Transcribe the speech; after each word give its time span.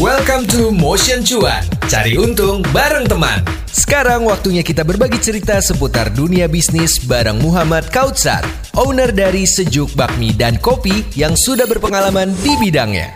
Welcome 0.00 0.48
to 0.56 0.72
Motion 0.72 1.20
Cuan. 1.20 1.60
Cari 1.84 2.16
untung 2.16 2.64
bareng 2.72 3.04
teman. 3.04 3.44
Sekarang 3.68 4.24
waktunya 4.24 4.64
kita 4.64 4.80
berbagi 4.80 5.20
cerita 5.20 5.60
seputar 5.60 6.08
dunia 6.16 6.48
bisnis 6.48 6.96
bareng 7.04 7.36
Muhammad 7.44 7.84
Kautsar, 7.92 8.40
owner 8.80 9.12
dari 9.12 9.44
Sejuk 9.44 9.92
Bakmi 9.92 10.32
dan 10.32 10.56
Kopi 10.56 11.04
yang 11.20 11.36
sudah 11.36 11.68
berpengalaman 11.68 12.32
di 12.40 12.56
bidangnya. 12.56 13.12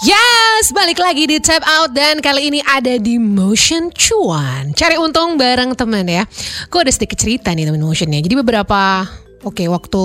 Yes, 0.00 0.72
balik 0.72 0.96
lagi 0.96 1.28
di 1.28 1.36
Tap 1.36 1.60
Out 1.68 1.92
dan 1.92 2.24
kali 2.24 2.48
ini 2.48 2.64
ada 2.64 2.96
di 2.96 3.20
Motion 3.20 3.92
Cuan. 3.92 4.72
Cari 4.72 4.96
untung 4.96 5.36
bareng 5.36 5.76
teman 5.76 6.08
ya. 6.08 6.24
Gue 6.72 6.80
ada 6.80 6.92
sedikit 6.96 7.20
cerita 7.20 7.52
nih 7.52 7.68
teman 7.68 7.84
Motionnya. 7.84 8.24
Jadi 8.24 8.40
beberapa, 8.40 9.04
oke 9.44 9.68
waktu 9.68 10.04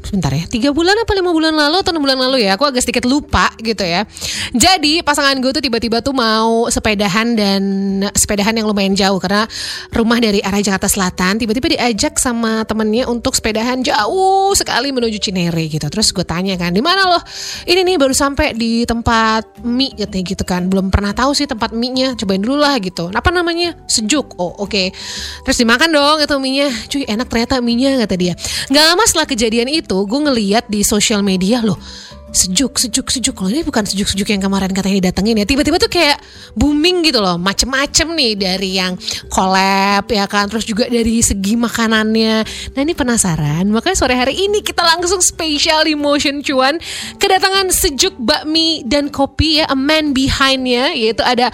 sebentar 0.00 0.32
ya 0.32 0.44
tiga 0.48 0.70
bulan 0.72 0.96
apa 0.96 1.12
lima 1.16 1.30
bulan 1.30 1.52
lalu 1.54 1.76
atau 1.80 1.92
enam 1.92 2.02
bulan 2.02 2.18
lalu 2.18 2.44
ya 2.48 2.56
aku 2.56 2.66
agak 2.66 2.82
sedikit 2.84 3.04
lupa 3.06 3.52
gitu 3.60 3.84
ya. 3.84 4.04
Jadi 4.52 5.04
pasangan 5.04 5.36
gue 5.38 5.50
tuh 5.54 5.62
tiba-tiba 5.62 6.02
tuh 6.02 6.12
mau 6.16 6.66
sepedahan 6.68 7.38
dan 7.38 7.62
sepedahan 8.12 8.56
yang 8.56 8.66
lumayan 8.66 8.96
jauh 8.96 9.20
karena 9.22 9.46
rumah 9.94 10.18
dari 10.18 10.42
arah 10.44 10.60
Jakarta 10.60 10.90
Selatan 10.90 11.40
tiba-tiba 11.40 11.72
diajak 11.76 12.18
sama 12.18 12.66
temennya 12.66 13.06
untuk 13.06 13.36
sepedahan 13.36 13.80
jauh 13.80 14.52
sekali 14.56 14.92
menuju 14.92 15.18
Cinere 15.22 15.64
gitu. 15.70 15.86
Terus 15.86 16.10
gue 16.12 16.24
tanya 16.26 16.56
kan 16.60 16.74
di 16.74 16.82
mana 16.82 17.06
loh 17.06 17.22
ini 17.68 17.86
nih 17.86 17.96
baru 17.96 18.12
sampai 18.12 18.56
di 18.56 18.84
tempat 18.84 19.62
mie 19.62 19.94
katanya 19.94 20.24
gitu 20.26 20.44
kan. 20.44 20.66
Belum 20.66 20.90
pernah 20.90 21.14
tahu 21.14 21.32
sih 21.36 21.46
tempat 21.46 21.70
mie-nya 21.72 22.18
cobain 22.18 22.42
dulu 22.42 22.58
lah 22.60 22.76
gitu. 22.82 23.08
Apa 23.12 23.30
namanya? 23.30 23.76
Sejuk. 23.86 24.36
Oh 24.36 24.54
oke. 24.60 24.70
Okay. 24.70 24.86
terus 25.42 25.58
dimakan 25.58 25.90
dong 25.90 26.18
itu 26.22 26.36
mie-nya 26.38 26.68
cuy 26.88 27.02
enak 27.06 27.26
ternyata 27.26 27.58
mie-nya 27.62 28.00
kata 28.06 28.14
dia. 28.14 28.34
Nggak 28.70 28.84
lama 28.94 29.02
setelah 29.06 29.26
kejadian 29.26 29.68
itu 29.70 29.89
gue 29.94 30.20
ngeliat 30.30 30.70
di 30.70 30.86
sosial 30.86 31.24
media 31.26 31.62
loh 31.64 31.78
sejuk 32.30 32.78
sejuk 32.78 33.10
sejuk. 33.10 33.34
Kalau 33.34 33.50
ini 33.50 33.62
bukan 33.66 33.82
sejuk 33.82 34.06
sejuk 34.06 34.28
yang 34.30 34.42
kemarin 34.42 34.70
katanya 34.70 35.10
didatengin 35.10 35.42
ya. 35.42 35.46
Tiba-tiba 35.46 35.76
tuh 35.82 35.90
kayak 35.90 36.22
booming 36.54 37.02
gitu 37.06 37.18
loh 37.18 37.36
macem-macem 37.36 38.06
nih 38.14 38.32
dari 38.38 38.70
yang 38.78 38.94
collab 39.30 40.06
ya 40.06 40.24
kan 40.30 40.46
terus 40.46 40.64
juga 40.66 40.86
dari 40.86 41.20
segi 41.20 41.58
makanannya. 41.58 42.34
Nah 42.74 42.80
ini 42.80 42.94
penasaran 42.94 43.66
makanya 43.68 43.98
sore 43.98 44.14
hari 44.14 44.34
ini 44.38 44.62
kita 44.62 44.82
langsung 44.82 45.18
spesial 45.20 45.84
di 45.86 45.98
Motion 45.98 46.40
Cuan. 46.40 46.78
Kedatangan 47.18 47.70
sejuk 47.74 48.14
bakmi 48.18 48.86
dan 48.86 49.10
kopi 49.10 49.62
ya 49.62 49.66
a 49.68 49.76
man 49.76 50.14
behindnya 50.14 50.94
yaitu 50.94 51.22
ada 51.26 51.50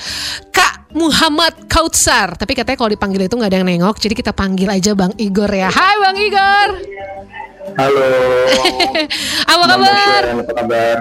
Kak 0.53 0.86
Muhammad 0.97 1.69
Kautsar 1.69 2.41
tapi 2.41 2.57
katanya 2.57 2.81
kalau 2.81 2.91
dipanggil 2.91 3.29
itu 3.29 3.37
nggak 3.37 3.53
ada 3.53 3.59
yang 3.61 3.69
nengok 3.69 4.01
jadi 4.01 4.17
kita 4.17 4.33
panggil 4.33 4.73
aja 4.73 4.97
Bang 4.97 5.13
Igor 5.21 5.53
ya 5.53 5.69
Hai 5.69 5.95
Bang 6.01 6.17
Igor 6.17 6.69
Halo. 7.77 8.09
apa 9.53 9.65
kabar? 9.69 10.23
Apa 10.33 10.55
kabar? 10.57 10.97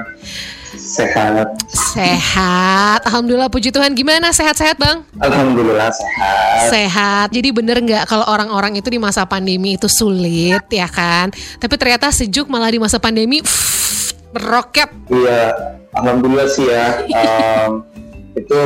Sehat. 0.76 1.48
Sehat. 1.72 3.00
Alhamdulillah 3.08 3.48
puji 3.48 3.72
Tuhan. 3.72 3.96
Gimana 3.96 4.36
sehat-sehat 4.36 4.76
bang? 4.76 5.08
Alhamdulillah 5.24 5.88
sehat. 5.94 6.68
Sehat. 6.68 7.28
Jadi 7.32 7.56
bener 7.56 7.80
nggak 7.80 8.04
kalau 8.12 8.28
orang-orang 8.28 8.76
itu 8.76 8.92
di 8.92 9.00
masa 9.00 9.24
pandemi 9.24 9.80
itu 9.80 9.88
sulit 9.88 10.68
ya 10.68 10.92
kan? 10.92 11.32
Tapi 11.62 11.74
ternyata 11.80 12.12
sejuk 12.12 12.52
malah 12.52 12.68
di 12.68 12.80
masa 12.82 13.00
pandemi 13.00 13.40
pff, 13.40 14.12
meroket. 14.36 14.92
Iya. 15.08 15.56
Alhamdulillah 15.96 16.48
sih 16.52 16.68
ya. 16.68 16.86
Um, 17.16 17.88
itu 18.36 18.62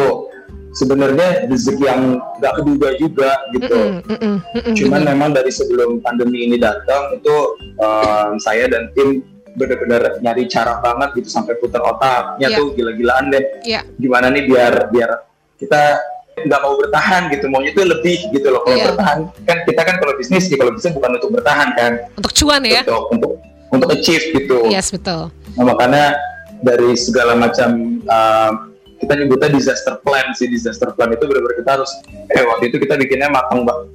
sebenarnya 0.80 1.52
rezeki 1.52 1.84
yang 1.84 2.02
gak 2.40 2.54
keduga 2.64 2.90
juga 2.96 3.32
gitu. 3.52 3.80
Mm 4.00 4.00
-mm, 4.08 4.16
mm 4.16 4.40
-mm, 4.64 4.74
Cuman 4.80 5.02
bener. 5.04 5.12
memang 5.12 5.30
dari 5.36 5.52
sebelum 5.52 6.00
pandemi 6.00 6.48
ini 6.48 6.56
datang 6.56 7.20
itu 7.20 7.36
um, 7.84 8.40
saya 8.40 8.72
dan 8.72 8.88
tim 8.96 9.20
benar-benar 9.60 10.24
nyari 10.24 10.48
cara 10.48 10.80
banget 10.80 11.20
gitu 11.20 11.30
sampai 11.36 11.60
putar 11.60 11.84
otaknya 11.84 12.48
yeah. 12.48 12.58
tuh 12.58 12.72
gila-gilaan 12.80 13.26
deh. 13.28 13.44
Yeah. 13.68 13.84
Gimana 14.00 14.32
nih 14.32 14.48
biar 14.48 14.88
biar 14.88 15.28
kita 15.60 16.00
nggak 16.40 16.60
mau 16.64 16.80
bertahan 16.80 17.28
gitu 17.36 17.52
maunya 17.52 17.76
tuh 17.76 17.84
lebih 17.84 18.32
gitu 18.32 18.48
loh 18.48 18.64
kalau 18.64 18.80
yeah. 18.80 18.88
bertahan 18.96 19.18
kan 19.44 19.58
kita 19.68 19.82
kan 19.84 19.96
kalau 20.00 20.14
bisnis 20.16 20.48
ya 20.48 20.56
kalau 20.56 20.72
bisa 20.72 20.88
bukan 20.96 21.20
untuk 21.20 21.32
bertahan 21.36 21.70
kan 21.76 21.92
untuk 22.16 22.32
cuan 22.32 22.64
ya 22.64 22.80
untuk 22.88 23.04
untuk, 23.12 23.32
untuk 23.76 23.90
achieve 23.92 24.24
gitu 24.32 24.72
yes 24.72 24.88
betul 24.96 25.28
nah, 25.60 25.66
makanya 25.68 26.16
dari 26.64 26.96
segala 26.96 27.36
macam 27.36 28.00
uh, 28.08 28.69
kita 29.00 29.14
nyebutnya 29.16 29.50
disaster 29.56 29.96
plan 30.04 30.36
sih 30.36 30.52
disaster 30.52 30.92
plan 30.92 31.10
itu 31.10 31.24
benar-benar 31.24 31.56
kita 31.64 31.72
harus 31.80 31.92
eh 32.36 32.44
waktu 32.44 32.70
itu 32.70 32.78
kita 32.84 33.00
bikinnya 33.00 33.32
matang 33.32 33.64
mbak. 33.64 33.90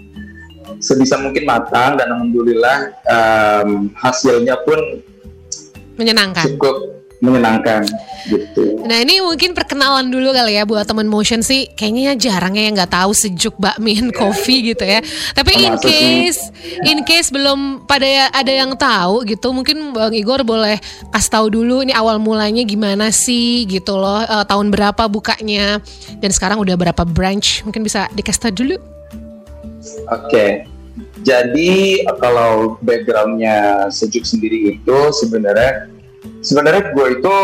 Sebisa 0.81 1.21
mungkin 1.21 1.45
matang 1.45 2.01
dan 2.01 2.09
alhamdulillah 2.09 2.77
um, 3.05 3.93
hasilnya 4.01 4.57
pun 4.65 5.05
menyenangkan. 6.01 6.45
cukup 6.51 7.04
menyenangkan 7.25 7.89
gitu. 8.29 8.85
Nah 8.85 9.01
ini 9.01 9.21
mungkin 9.25 9.57
perkenalan 9.57 10.13
dulu 10.13 10.33
kali 10.33 10.57
ya 10.61 10.69
buat 10.69 10.85
teman 10.85 11.09
motion 11.09 11.41
sih 11.41 11.69
kayaknya 11.73 12.17
jarang 12.17 12.57
ya 12.57 12.69
yang 12.69 12.77
nggak 12.77 12.93
tahu 12.93 13.17
sejuk 13.17 13.57
bakmi 13.57 13.97
and 13.97 14.13
coffee 14.13 14.73
gitu 14.73 14.85
ya. 14.85 15.01
Tapi 15.33 15.53
in 15.57 15.75
case 15.81 16.41
in 16.85 17.01
case 17.05 17.33
belum 17.33 17.89
pada 17.89 18.29
ada 18.33 18.53
yang 18.53 18.77
tahu 18.77 19.25
gitu 19.25 19.53
mungkin 19.57 19.97
Bang 19.97 20.13
Igor 20.13 20.45
boleh 20.45 20.77
kasih 21.13 21.33
tahu 21.33 21.47
dulu 21.53 21.81
ini 21.81 21.97
awal 21.97 22.21
mulanya 22.21 22.65
gimana 22.65 23.09
sih 23.09 23.65
gitu 23.65 23.97
loh 23.97 24.25
uh, 24.25 24.45
tahun 24.45 24.69
berapa 24.69 25.09
bukanya 25.09 25.81
dan 26.21 26.31
sekarang 26.33 26.61
udah 26.61 26.77
berapa 26.77 27.03
branch 27.09 27.65
mungkin 27.65 27.85
bisa 27.85 28.09
dikasih 28.13 28.41
tahu 28.49 28.53
dulu. 28.53 28.77
Oke. 30.13 30.29
Okay. 30.29 30.51
Jadi 31.25 32.05
kalau 32.21 32.77
backgroundnya 32.85 33.89
sejuk 33.89 34.29
sendiri 34.29 34.77
itu 34.77 34.99
sebenarnya 35.17 35.89
sebenarnya 36.45 36.93
gue 36.93 37.07
itu 37.21 37.37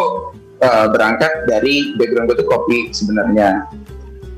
uh, 0.61 0.87
berangkat 0.93 1.49
dari 1.49 1.97
background 1.97 2.33
gue 2.33 2.37
tuh 2.45 2.49
kopi 2.49 2.79
sebenarnya 2.93 3.69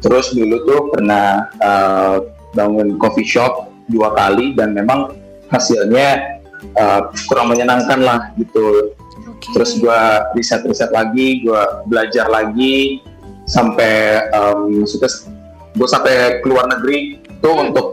terus 0.03 0.35
dulu 0.35 0.57
tuh 0.67 0.81
pernah 0.91 1.47
uh, 1.63 2.27
bangun 2.53 2.99
coffee 2.99 3.27
shop 3.27 3.71
dua 3.91 4.15
kali 4.15 4.55
dan 4.55 4.75
memang 4.75 5.15
hasilnya 5.51 6.41
uh, 6.79 7.11
kurang 7.29 7.53
menyenangkan 7.53 8.01
lah 8.03 8.21
gitu 8.39 8.95
okay. 9.19 9.51
terus 9.55 9.79
gue 9.79 10.01
riset-riset 10.39 10.91
lagi 10.91 11.43
gue 11.43 11.63
belajar 11.87 12.27
lagi 12.31 13.03
sampai 13.47 14.27
um, 14.33 14.87
gue 15.73 15.89
sampai 15.89 16.41
keluar 16.45 16.71
negeri 16.71 17.19
tuh 17.43 17.53
hmm. 17.53 17.67
untuk 17.71 17.87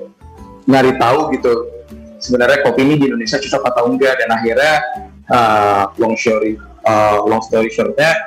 nyari 0.69 0.93
tahu 1.01 1.33
gitu 1.33 1.53
sebenarnya 2.21 2.61
kopi 2.61 2.85
ini 2.85 2.95
di 2.99 3.05
Indonesia 3.09 3.41
cocok 3.41 3.63
atau 3.73 3.83
enggak 3.89 4.21
dan 4.21 4.29
akhirnya 4.29 4.73
uh, 5.33 5.89
long 5.97 6.15
story 6.17 6.57
uh, 6.85 7.21
long 7.25 7.41
story 7.41 7.69
shortnya 7.71 8.17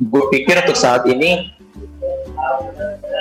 gue 0.00 0.22
pikir 0.32 0.56
untuk 0.64 0.78
saat 0.78 1.04
ini 1.04 1.52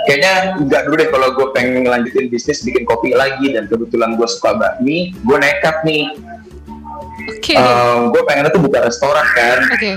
kayaknya 0.08 0.58
nggak 0.64 0.82
dulu 0.88 0.96
deh 0.96 1.10
kalau 1.12 1.28
gue 1.36 1.48
pengen 1.52 1.84
ngelanjutin 1.86 2.32
bisnis 2.32 2.64
bikin 2.64 2.88
kopi 2.88 3.14
lagi 3.14 3.52
dan 3.52 3.68
kebetulan 3.68 4.16
gue 4.16 4.28
suka 4.30 4.56
bakmi 4.56 5.12
gue 5.14 5.38
nekat 5.38 5.84
nih 5.84 6.08
okay. 7.38 7.58
uh, 7.60 7.62
eh, 7.62 7.98
gue 8.10 8.22
pengen 8.26 8.50
tuh 8.50 8.64
buka 8.64 8.80
restoran 8.88 9.26
kan 9.36 9.60
okay. 9.76 9.96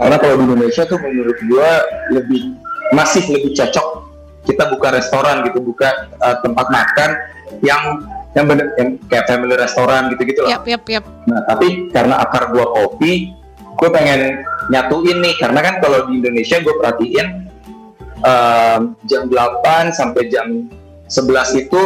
karena 0.00 0.16
kalau 0.16 0.34
di 0.40 0.44
Indonesia 0.48 0.82
tuh 0.88 0.98
menurut 0.98 1.38
gue 1.38 1.70
lebih 2.16 2.42
masih 2.96 3.24
lebih 3.30 3.52
cocok 3.54 3.88
kita 4.42 4.64
buka 4.74 4.88
restoran 4.90 5.46
gitu 5.46 5.62
buka 5.62 6.10
uh, 6.18 6.42
tempat 6.42 6.66
makan 6.72 7.10
yang 7.62 8.02
yang 8.32 8.48
bener 8.48 8.72
yang 8.80 8.96
kayak 9.12 9.28
family 9.28 9.54
restoran 9.56 10.08
gitu-gitu 10.08 10.44
loh. 10.44 10.50
Yap, 10.56 10.64
yap, 10.64 10.84
yap. 10.88 11.04
Nah, 11.28 11.44
tapi 11.44 11.92
karena 11.92 12.16
akar 12.24 12.48
gua 12.48 12.64
kopi, 12.72 13.36
gue 13.76 13.88
pengen 13.90 14.46
nyatuin 14.70 15.18
nih 15.18 15.34
karena 15.42 15.60
kan 15.60 15.74
kalau 15.82 16.06
di 16.06 16.22
Indonesia 16.22 16.62
gue 16.62 16.74
perhatiin 16.78 17.26
um, 18.22 18.80
jam 19.10 19.22
8 19.26 19.90
sampai 19.90 20.30
jam 20.30 20.70
11 21.10 21.66
itu 21.66 21.82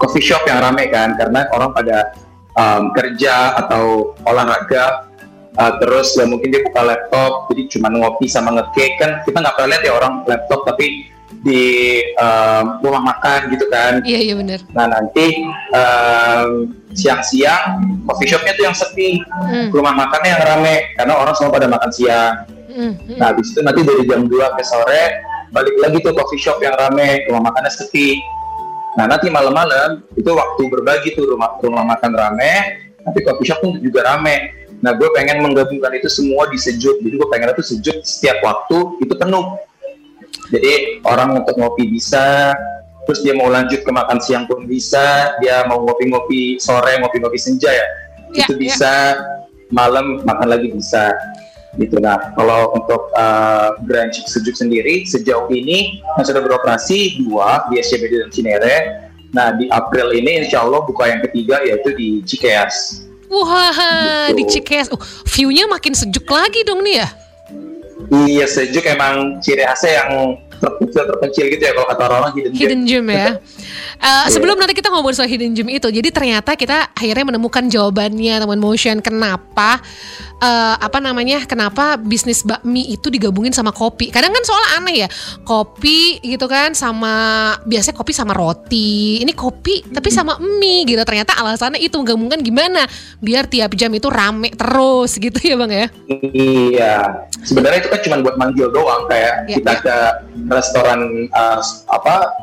coffee 0.00 0.24
shop 0.24 0.48
yang 0.48 0.64
rame 0.64 0.88
kan 0.88 1.14
karena 1.20 1.44
orang 1.52 1.76
pada 1.76 2.16
um, 2.56 2.90
kerja 2.96 3.58
atau 3.60 4.16
olahraga 4.24 5.12
uh, 5.60 5.72
terus 5.76 6.16
ya 6.16 6.24
mungkin 6.24 6.48
dia 6.48 6.64
buka 6.64 6.82
laptop 6.88 7.52
jadi 7.52 7.62
cuma 7.76 7.92
ngopi 7.92 8.24
sama 8.24 8.56
ngecake 8.56 8.96
kan 8.96 9.20
kita 9.28 9.44
nggak 9.44 9.54
pernah 9.60 9.70
lihat 9.76 9.82
ya 9.84 9.92
orang 9.92 10.14
laptop 10.24 10.64
tapi 10.64 11.10
di 11.40 11.98
um, 12.20 12.82
rumah 12.84 13.14
makan 13.14 13.48
gitu 13.54 13.66
kan. 13.72 14.04
Iya 14.04 14.18
iya 14.20 14.34
benar. 14.36 14.60
Nah 14.76 14.86
nanti 14.90 15.26
um, 15.72 16.74
siang-siang 16.92 17.80
coffee 18.04 18.28
shopnya 18.28 18.52
tuh 18.58 18.64
yang 18.68 18.76
sepi, 18.76 19.22
hmm. 19.22 19.72
rumah 19.72 19.94
makannya 19.96 20.36
yang 20.36 20.42
rame 20.42 20.76
karena 20.98 21.14
orang 21.16 21.34
semua 21.38 21.54
pada 21.54 21.68
makan 21.70 21.90
siang. 21.94 22.34
Hmm. 22.70 22.92
Hmm. 22.94 23.16
Nah 23.16 23.26
habis 23.32 23.50
itu 23.54 23.60
nanti 23.64 23.80
dari 23.82 24.02
jam 24.04 24.28
2 24.28 24.56
ke 24.58 24.62
sore 24.66 25.04
balik 25.50 25.74
lagi 25.82 25.98
tuh 26.02 26.14
coffee 26.14 26.38
shop 26.38 26.62
yang 26.62 26.74
rame, 26.78 27.26
rumah 27.26 27.50
makannya 27.50 27.72
sepi. 27.72 28.20
Nah 28.98 29.06
nanti 29.06 29.30
malam-malam 29.30 30.02
itu 30.14 30.30
waktu 30.30 30.62
berbagi 30.66 31.14
tuh 31.14 31.30
rumah 31.34 31.58
rumah 31.62 31.86
makan 31.96 32.10
rame, 32.14 32.52
nanti 33.06 33.18
coffee 33.22 33.48
shop 33.48 33.58
pun 33.62 33.78
juga 33.78 34.06
rame. 34.06 34.60
Nah 34.80 34.96
gue 34.96 35.08
pengen 35.12 35.44
menggabungkan 35.44 35.92
itu 35.92 36.08
semua 36.08 36.48
di 36.48 36.56
sejuk, 36.56 37.04
jadi 37.04 37.14
gue 37.16 37.28
pengen 37.28 37.52
itu 37.52 37.64
sejuk 37.76 38.00
setiap 38.00 38.40
waktu 38.40 38.78
itu 39.04 39.12
penuh 39.12 39.60
jadi 40.50 41.02
orang 41.06 41.40
untuk 41.42 41.54
ngopi 41.56 41.86
bisa, 41.86 42.54
terus 43.06 43.22
dia 43.22 43.34
mau 43.38 43.48
lanjut 43.48 43.86
ke 43.86 43.90
makan 43.90 44.18
siang 44.18 44.44
pun 44.50 44.66
bisa, 44.66 45.34
dia 45.38 45.62
mau 45.70 45.82
ngopi-ngopi 45.86 46.58
sore, 46.58 46.98
ngopi-ngopi 47.00 47.38
senja 47.38 47.70
ya, 47.70 47.86
ya 48.34 48.44
itu 48.44 48.54
ya. 48.54 48.60
bisa, 48.60 48.94
malam 49.70 50.20
makan 50.26 50.48
lagi 50.50 50.68
bisa. 50.70 51.14
gitu 51.78 52.02
nah 52.02 52.34
kalau 52.34 52.74
untuk 52.74 53.14
uh, 53.14 53.78
branch 53.86 54.26
sejuk 54.26 54.58
sendiri 54.58 55.06
sejauh 55.06 55.46
ini 55.54 56.02
yang 56.18 56.26
sudah 56.26 56.42
beroperasi 56.42 57.22
dua 57.22 57.62
di 57.70 57.78
SCBD 57.78 58.26
dan 58.26 58.30
Cinere 58.34 58.74
nah 59.30 59.54
di 59.54 59.70
April 59.70 60.10
ini 60.10 60.42
insya 60.42 60.66
Allah 60.66 60.82
buka 60.82 61.06
yang 61.06 61.22
ketiga 61.22 61.62
yaitu 61.62 61.94
di 61.94 62.26
Cikeas 62.26 63.06
Wah, 63.30 63.70
Gitu. 63.70 64.36
di 64.42 64.44
Cikeas. 64.58 64.90
Oh, 64.90 64.98
view-nya 65.30 65.70
makin 65.70 65.94
sejuk 65.94 66.26
lagi 66.26 66.66
dong 66.66 66.82
nih 66.82 66.98
ya. 66.98 67.08
Iya 68.10 68.46
sejuk 68.46 68.82
emang 68.86 69.38
ciri 69.38 69.62
khasnya 69.62 70.02
yang 70.02 70.10
terpencil 70.60 71.02
terpencil 71.08 71.44
gitu 71.48 71.62
ya 71.64 71.72
kalau 71.72 71.88
kata 71.88 72.02
orang 72.06 72.32
hidden, 72.36 72.52
gem. 72.52 72.60
Hidden 72.60 72.80
gem 72.84 73.06
ya. 73.08 73.28
Uh, 73.96 74.26
sebelum 74.34 74.56
nanti 74.60 74.76
kita 74.76 74.92
ngomongin 74.92 75.16
soal 75.16 75.30
hidden 75.30 75.56
gem 75.56 75.68
itu, 75.72 75.88
jadi 75.88 76.08
ternyata 76.12 76.54
kita 76.54 76.92
akhirnya 76.92 77.24
menemukan 77.34 77.64
jawabannya 77.66 78.34
teman 78.44 78.60
motion 78.60 79.00
kenapa 79.00 79.80
uh, 80.44 80.76
apa 80.76 80.98
namanya 81.00 81.48
kenapa 81.48 81.96
bisnis 81.96 82.44
bakmi 82.44 82.92
itu 82.92 83.08
digabungin 83.08 83.56
sama 83.56 83.72
kopi. 83.72 84.12
Kadang 84.12 84.36
kan 84.36 84.44
soal 84.44 84.64
aneh 84.76 85.06
ya, 85.06 85.08
kopi 85.48 86.20
gitu 86.20 86.44
kan 86.44 86.76
sama 86.76 87.56
biasanya 87.64 87.96
kopi 87.96 88.12
sama 88.12 88.36
roti, 88.36 89.24
ini 89.24 89.32
kopi 89.32 89.88
tapi 89.88 90.12
sama 90.12 90.36
mie 90.38 90.84
gitu. 90.84 91.00
Ternyata 91.00 91.40
alasannya 91.40 91.80
itu 91.80 91.96
gabungan 92.04 92.38
gimana 92.44 92.84
biar 93.24 93.48
tiap 93.48 93.72
jam 93.74 93.88
itu 93.96 94.12
rame 94.12 94.52
terus 94.52 95.16
gitu 95.16 95.40
ya 95.40 95.56
bang 95.56 95.72
ya. 95.72 95.86
Iya, 96.30 96.94
sebenarnya 97.42 97.80
itu 97.80 97.88
kan 97.88 98.00
cuma 98.04 98.16
buat 98.20 98.36
manggil 98.36 98.68
doang 98.68 99.08
kayak 99.08 99.30
Ya, 99.46 99.56
kita 99.58 99.72
ke 99.82 99.96
restoran 100.50 101.30
uh, 101.30 101.62
apa, 101.88 102.34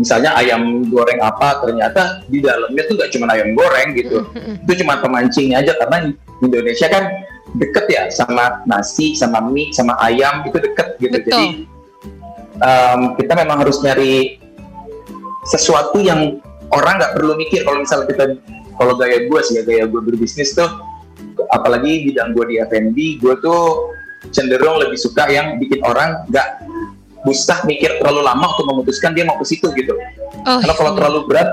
misalnya 0.00 0.32
ayam 0.34 0.88
goreng 0.88 1.20
apa, 1.20 1.60
ternyata 1.62 2.24
di 2.26 2.40
dalamnya 2.40 2.82
tuh 2.88 2.94
nggak 2.96 3.10
cuma 3.12 3.26
ayam 3.30 3.52
goreng 3.52 3.94
gitu, 3.94 4.24
itu 4.64 4.72
cuma 4.84 4.98
pemancingnya 4.98 5.60
aja 5.60 5.76
karena 5.76 6.10
Indonesia 6.40 6.88
kan 6.88 7.04
deket 7.60 7.84
ya 7.88 8.02
sama 8.12 8.64
nasi, 8.64 9.12
sama 9.16 9.44
mie, 9.44 9.72
sama 9.72 9.96
ayam 10.04 10.44
itu 10.48 10.58
deket 10.60 10.96
gitu, 11.00 11.16
Betul. 11.16 11.28
jadi 11.28 11.46
um, 12.60 13.00
kita 13.16 13.32
memang 13.38 13.64
harus 13.64 13.80
nyari 13.84 14.40
sesuatu 15.48 16.02
yang 16.02 16.40
orang 16.68 17.00
nggak 17.00 17.16
perlu 17.16 17.38
mikir. 17.40 17.64
Kalau 17.64 17.80
misalnya 17.80 18.06
kita 18.12 18.24
kalau 18.76 18.94
gaya 18.94 19.26
gue 19.26 19.40
sih 19.42 19.58
ya 19.58 19.62
gaya 19.64 19.84
gue 19.88 20.00
berbisnis 20.04 20.54
tuh 20.54 20.68
apalagi 21.50 22.10
bidang 22.10 22.36
gue 22.36 22.44
di 22.46 22.56
F&B 22.62 23.18
gue 23.18 23.34
tuh 23.42 23.90
cenderung 24.30 24.78
lebih 24.82 24.98
suka 24.98 25.26
yang 25.30 25.56
bikin 25.58 25.80
orang 25.86 26.26
nggak 26.30 26.67
usah 27.26 27.66
mikir 27.66 27.98
terlalu 27.98 28.22
lama 28.22 28.46
untuk 28.54 28.66
memutuskan 28.68 29.10
dia 29.16 29.26
mau 29.26 29.38
ke 29.40 29.46
situ 29.46 29.70
gitu 29.74 29.94
Oh, 30.46 30.62
karena 30.62 30.74
kalau 30.76 30.92
iya. 30.94 30.98
terlalu 31.02 31.18
berat 31.26 31.48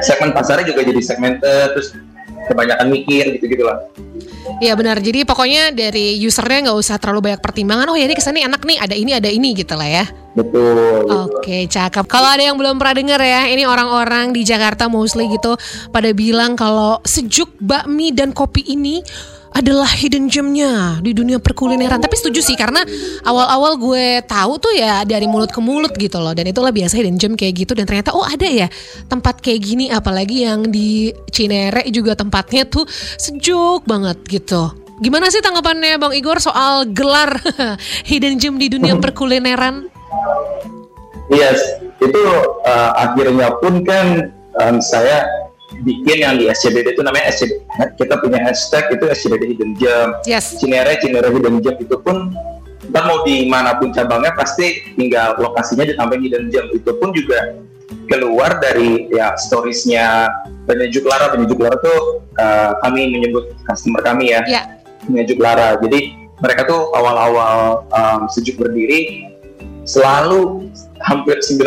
segmen 0.00 0.30
pasarnya 0.32 0.64
juga 0.72 0.80
jadi 0.86 1.00
segmen 1.02 1.36
terus 1.42 1.92
kebanyakan 2.48 2.88
mikir 2.88 3.36
gitu 3.36 3.44
gitu 3.46 3.64
lah 3.68 3.78
Iya 4.58 4.74
benar. 4.74 4.98
Jadi 4.98 5.22
pokoknya 5.22 5.70
dari 5.70 6.18
usernya 6.22 6.70
nggak 6.70 6.78
usah 6.78 6.98
terlalu 6.98 7.30
banyak 7.30 7.40
pertimbangan. 7.42 7.86
Oh 7.90 7.98
ya 7.98 8.10
ini 8.10 8.14
ke 8.14 8.22
sana 8.22 8.42
enak 8.42 8.62
nih, 8.62 8.78
ada 8.78 8.94
ini 8.94 9.10
ada 9.14 9.30
ini 9.30 9.54
gitu 9.54 9.74
lah 9.78 9.86
ya. 9.86 10.04
betul 10.32 11.04
Oke, 11.28 11.68
cakep. 11.68 12.08
Kalau 12.08 12.24
ada 12.24 12.40
yang 12.40 12.56
belum 12.56 12.80
pernah 12.80 12.96
denger 12.96 13.20
ya, 13.20 13.40
ini 13.52 13.68
orang-orang 13.68 14.32
di 14.32 14.42
Jakarta 14.42 14.88
mostly 14.88 15.28
gitu 15.28 15.54
pada 15.92 16.08
bilang 16.16 16.56
kalau 16.56 16.98
sejuk 17.04 17.52
bakmi 17.60 18.16
dan 18.16 18.32
kopi 18.32 18.64
ini 18.64 19.04
adalah 19.52 19.88
hidden 19.88 20.28
gemnya 20.28 20.98
di 21.04 21.12
dunia 21.12 21.38
perkulineran. 21.38 22.00
Tapi 22.00 22.14
setuju 22.16 22.40
sih 22.40 22.56
karena 22.56 22.82
awal-awal 23.24 23.76
gue 23.76 24.24
tahu 24.24 24.58
tuh 24.58 24.72
ya 24.72 25.04
dari 25.04 25.28
mulut 25.28 25.52
ke 25.52 25.60
mulut 25.60 25.92
gitu 25.96 26.18
loh. 26.18 26.32
Dan 26.32 26.48
itulah 26.48 26.72
biasa 26.72 26.98
hidden 26.98 27.20
gem 27.20 27.32
kayak 27.36 27.64
gitu. 27.64 27.72
Dan 27.76 27.84
ternyata 27.84 28.16
oh 28.16 28.24
ada 28.24 28.48
ya 28.48 28.68
tempat 29.06 29.40
kayak 29.44 29.60
gini. 29.60 29.88
Apalagi 29.92 30.48
yang 30.48 30.68
di 30.68 31.12
Cinere 31.28 31.84
juga 31.92 32.16
tempatnya 32.16 32.64
tuh 32.64 32.88
sejuk 33.20 33.84
banget 33.84 34.18
gitu. 34.28 34.72
Gimana 35.02 35.32
sih 35.34 35.42
tanggapannya 35.42 35.98
Bang 35.98 36.14
Igor 36.14 36.38
soal 36.38 36.86
gelar 36.94 37.34
hidden 38.08 38.38
gem 38.38 38.54
di 38.56 38.70
dunia 38.70 38.94
perkulineran? 39.02 39.90
Yes, 41.32 41.58
itu 41.96 42.22
uh, 42.68 42.90
akhirnya 42.94 43.56
pun 43.56 43.82
kan 43.88 44.28
um, 44.60 44.76
saya 44.84 45.24
bikin 45.80 46.18
yang 46.20 46.36
di 46.36 46.52
SCBD 46.52 46.92
itu 46.92 47.02
namanya 47.02 47.32
SCBD. 47.32 47.64
Kita 47.96 48.14
punya 48.20 48.38
hashtag 48.44 48.92
itu 48.92 49.04
SCBD 49.08 49.56
Hidden 49.56 49.72
Gem. 49.80 50.08
Yes. 50.28 50.60
Cinere, 50.60 51.00
Cinere 51.00 51.32
Hidden 51.32 51.64
Gem 51.64 51.76
itu 51.80 51.96
pun 52.00 52.30
ntar 52.92 53.08
mau 53.08 53.24
di 53.24 53.46
mana 53.48 53.78
pun 53.80 53.88
cabangnya 53.94 54.36
pasti 54.36 54.84
tinggal 54.98 55.38
lokasinya 55.40 55.88
ditambahin 55.88 56.22
Hidden 56.28 56.44
Gem. 56.52 56.66
Itu 56.76 56.92
pun 57.00 57.16
juga 57.16 57.56
keluar 58.12 58.60
dari 58.60 59.08
ya 59.08 59.32
storiesnya 59.40 60.28
penyejuk 60.68 61.08
Lara. 61.08 61.32
Penyejuk 61.32 61.58
Lara 61.60 61.76
tuh 61.80 62.20
uh, 62.36 62.76
kami 62.84 63.08
menyebut 63.08 63.56
customer 63.64 64.04
kami 64.04 64.36
ya 64.36 64.40
Ya. 64.44 64.62
penyejuk 65.08 65.40
Lara. 65.40 65.80
Jadi 65.80 66.12
mereka 66.42 66.66
tuh 66.66 66.90
awal-awal 66.92 67.86
um, 67.94 68.20
sejuk 68.28 68.58
berdiri 68.58 69.30
selalu 69.82 70.70
hampir 71.02 71.38
90% 71.42 71.58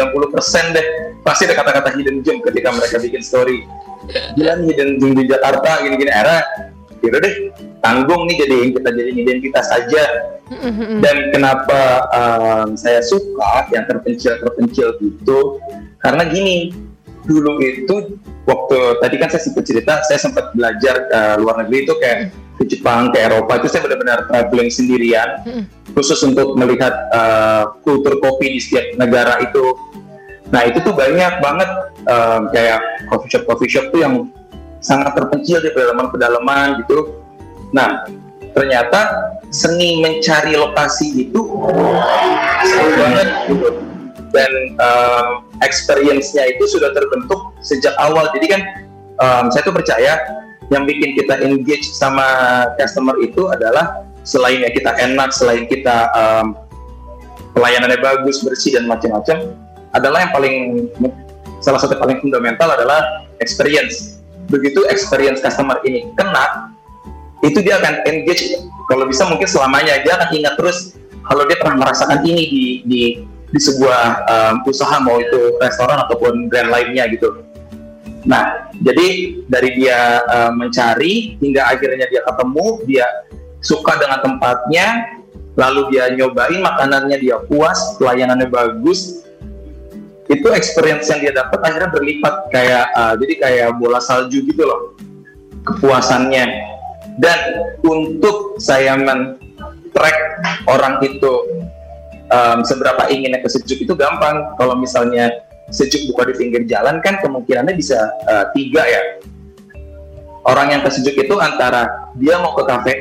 deh 0.71 0.87
pasti 1.27 1.43
ada 1.51 1.59
kata-kata 1.59 1.91
hidden 1.99 2.23
gem 2.23 2.39
ketika 2.43 2.71
mereka 2.71 2.95
bikin 2.99 3.19
story. 3.19 3.67
Gila 4.35 4.51
nih 4.61 4.65
hidden 4.71 4.89
gem 5.01 5.11
di 5.17 5.23
Jakarta 5.29 5.81
gini-gini. 5.81 6.11
Era 6.11 6.43
yaudah 7.03 7.21
deh 7.21 7.35
tanggung 7.85 8.25
nih 8.25 8.35
jadi 8.41 8.57
kita 8.73 8.89
jadi 8.89 9.11
identitas 9.13 9.65
saja. 9.69 10.03
Dan 11.01 11.33
kenapa 11.33 12.05
um, 12.13 12.77
saya 12.77 13.01
suka 13.01 13.65
yang 13.73 13.89
terpencil-terpencil 13.89 15.01
gitu? 15.01 15.57
Karena 16.01 16.29
gini 16.29 16.69
dulu 17.25 17.57
itu 17.65 18.21
waktu 18.45 18.77
tadi 19.01 19.15
kan 19.17 19.33
saya 19.33 19.41
sempat 19.41 19.65
cerita 19.65 19.97
saya 20.05 20.19
sempat 20.21 20.53
belajar 20.53 21.09
ke 21.09 21.19
luar 21.41 21.65
negeri 21.65 21.89
itu 21.89 21.93
kayak 21.97 22.29
ke 22.61 22.63
Jepang 22.69 23.09
ke 23.09 23.17
Eropa 23.17 23.57
itu 23.57 23.67
saya 23.73 23.89
benar-benar 23.89 24.29
traveling 24.29 24.69
sendirian. 24.69 25.41
Khusus 25.97 26.21
untuk 26.27 26.53
melihat 26.59 26.93
uh, 27.09 27.73
kultur 27.81 28.19
kopi 28.21 28.53
di 28.53 28.59
setiap 28.61 28.85
negara 29.01 29.41
itu. 29.41 29.73
Nah 30.53 30.61
itu 30.69 30.77
tuh 30.85 30.93
banyak 30.93 31.41
banget 31.41 31.69
um, 32.05 32.41
kayak 32.53 32.79
coffee 33.07 33.31
shop 33.31 33.43
coffee 33.47 33.71
shop 33.71 33.89
tuh 33.89 34.01
yang 34.03 34.29
sangat 34.81 35.17
terpencil 35.17 35.61
di 35.61 35.69
pedalaman-pedalaman 35.73 36.85
gitu. 36.85 37.21
Nah 37.73 38.05
ternyata 38.55 39.31
seni 39.51 39.99
mencari 39.99 40.55
lokasi 40.55 41.27
itu 41.27 41.41
seru 42.63 42.91
banget 42.99 43.29
gitu. 43.51 43.69
Dan 44.35 44.51
um, 44.83 45.47
experience-nya 45.63 46.43
itu 46.51 46.67
sudah 46.67 46.91
terbentuk 46.91 47.55
sejak 47.63 47.95
awal. 48.03 48.27
Jadi 48.35 48.51
kan 48.51 48.61
um, 49.23 49.45
saya 49.47 49.63
tuh 49.63 49.75
percaya 49.75 50.19
yang 50.73 50.83
bikin 50.83 51.15
kita 51.15 51.39
engage 51.45 51.87
sama 51.93 52.25
customer 52.75 53.15
itu 53.21 53.47
adalah 53.47 54.03
selain 54.25 54.65
ya 54.65 54.69
kita 54.73 54.91
enak 54.97 55.29
selain 55.31 55.69
kita 55.69 56.09
um, 56.17 56.57
pelayanannya 57.53 58.01
bagus 58.01 58.41
bersih 58.41 58.75
dan 58.75 58.89
macam-macam 58.89 59.53
adalah 59.95 60.27
yang 60.27 60.33
paling 60.33 60.55
salah 61.65 61.81
satu 61.81 61.97
paling 61.97 62.21
fundamental 62.21 62.69
adalah 62.69 63.25
experience 63.41 64.21
begitu 64.53 64.85
experience 64.93 65.41
customer 65.41 65.81
ini 65.81 66.05
kena 66.13 66.69
itu 67.41 67.65
dia 67.65 67.81
akan 67.81 68.05
engage 68.05 68.53
kalau 68.85 69.09
bisa 69.09 69.25
mungkin 69.25 69.49
selamanya 69.49 69.97
dia 70.05 70.13
akan 70.13 70.29
ingat 70.29 70.53
terus 70.61 70.93
kalau 71.25 71.43
dia 71.49 71.57
pernah 71.57 71.81
merasakan 71.81 72.21
ini 72.21 72.43
di 72.45 72.65
di 72.85 73.01
di 73.49 73.59
sebuah 73.61 74.01
um, 74.27 74.55
usaha 74.67 74.99
mau 75.01 75.17
itu 75.17 75.57
restoran 75.61 76.01
ataupun 76.05 76.51
brand 76.51 76.69
lainnya 76.69 77.07
gitu. 77.07 77.45
Nah, 78.25 78.73
jadi 78.81 79.37
dari 79.45 79.69
dia 79.77 80.25
uh, 80.25 80.51
mencari 80.51 81.37
hingga 81.37 81.61
akhirnya 81.69 82.09
dia 82.09 82.25
ketemu, 82.25 82.65
dia 82.89 83.05
suka 83.61 84.01
dengan 84.01 84.19
tempatnya, 84.25 84.87
lalu 85.55 85.93
dia 85.93 86.09
nyobain 86.09 86.57
makanannya 86.57 87.21
dia 87.21 87.37
puas, 87.45 87.95
pelayanannya 88.01 88.49
bagus, 88.49 89.24
itu 90.25 90.47
experience 90.57 91.05
yang 91.13 91.21
dia 91.21 91.33
dapat 91.37 91.59
akhirnya 91.61 91.89
berlipat 91.93 92.49
kayak 92.49 92.85
uh, 92.97 93.13
jadi 93.21 93.33
kayak 93.37 93.69
bola 93.77 94.01
salju 94.01 94.41
gitu 94.41 94.65
loh. 94.65 94.97
Kepuasannya. 95.65 96.45
Dan 97.15 97.39
untuk 97.85 98.59
saya 98.59 98.97
men-track 98.99 100.17
orang 100.67 100.99
itu 101.05 101.33
um, 102.29 102.59
seberapa 102.65 103.07
inginnya 103.07 103.39
ke 103.41 103.49
sejuk 103.49 103.85
itu 103.85 103.93
gampang. 103.93 104.57
Kalau 104.57 104.75
misalnya 104.75 105.29
sejuk 105.69 106.13
buka 106.13 106.29
di 106.29 106.33
pinggir 106.37 106.61
jalan 106.69 107.01
kan 107.01 107.21
kemungkinannya 107.21 107.73
bisa 107.77 107.97
uh, 108.25 108.49
tiga 108.53 108.85
ya. 108.85 109.01
Orang 110.45 110.69
yang 110.69 110.85
ke 110.85 110.93
sejuk 110.93 111.17
itu 111.17 111.35
antara 111.41 112.13
dia 112.17 112.37
mau 112.37 112.53
ke 112.53 112.63
kafe 112.69 112.93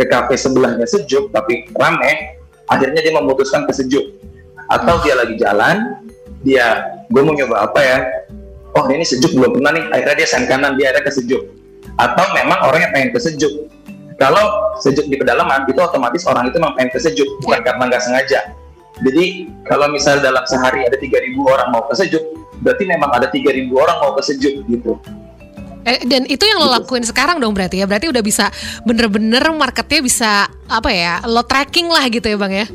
ke 0.00 0.04
kafe 0.08 0.32
sebelahnya 0.32 0.88
sejuk 0.88 1.28
tapi 1.28 1.68
rame 1.76 2.40
akhirnya 2.72 3.04
dia 3.04 3.12
memutuskan 3.16 3.68
ke 3.68 3.72
sejuk. 3.76 4.16
Atau 4.70 5.02
dia 5.02 5.18
lagi 5.18 5.34
jalan 5.34 5.99
dia 6.46 6.96
gue 7.08 7.22
mau 7.22 7.34
nyoba 7.36 7.68
apa 7.68 7.80
ya? 7.82 7.98
Oh 8.76 8.86
ini 8.86 9.02
sejuk 9.02 9.34
belum 9.34 9.58
pernah 9.58 9.74
nih. 9.74 9.84
Akhirnya 9.90 10.16
dia 10.24 10.28
sen 10.28 10.44
kanan 10.46 10.78
dia 10.78 10.94
ada 10.94 11.02
ke 11.02 11.10
sejuk 11.10 11.42
atau 12.00 12.26
memang 12.32 12.58
orang 12.64 12.88
yang 12.88 12.92
pengen 12.96 13.10
ke 13.12 13.20
sejuk 13.20 13.52
kalau 14.20 14.76
sejuk 14.84 15.08
di 15.08 15.16
pedalaman 15.16 15.64
itu 15.64 15.80
otomatis 15.80 16.28
orang 16.28 16.52
itu 16.52 16.60
memang 16.60 16.76
pengen 16.76 16.92
ke 16.92 17.00
sejuk 17.00 17.28
bukan 17.40 17.64
karena 17.64 17.88
nggak 17.88 18.04
sengaja. 18.04 18.40
Jadi 19.00 19.48
kalau 19.64 19.88
misal 19.88 20.20
dalam 20.20 20.44
sehari 20.44 20.84
ada 20.84 21.00
3000 21.00 21.32
orang 21.40 21.68
mau 21.72 21.88
ke 21.88 21.96
sejuk 21.96 22.20
berarti 22.60 22.84
memang 22.84 23.08
ada 23.16 23.32
3000 23.32 23.72
orang 23.72 23.96
mau 23.96 24.12
ke 24.12 24.22
sejuk 24.28 24.60
gitu. 24.68 25.00
Eh, 25.88 26.04
dan 26.04 26.28
itu 26.28 26.44
yang 26.44 26.60
lo 26.60 26.68
lakuin 26.68 27.00
sekarang 27.00 27.40
dong 27.40 27.56
berarti 27.56 27.80
ya. 27.80 27.88
Berarti 27.88 28.12
udah 28.12 28.20
bisa 28.20 28.52
bener-bener 28.84 29.40
marketnya 29.56 30.00
bisa 30.04 30.30
apa 30.68 30.92
ya? 30.92 31.24
Lo 31.24 31.40
tracking 31.40 31.88
lah 31.88 32.04
gitu 32.12 32.28
ya 32.28 32.36
bang 32.36 32.52
ya. 32.52 32.66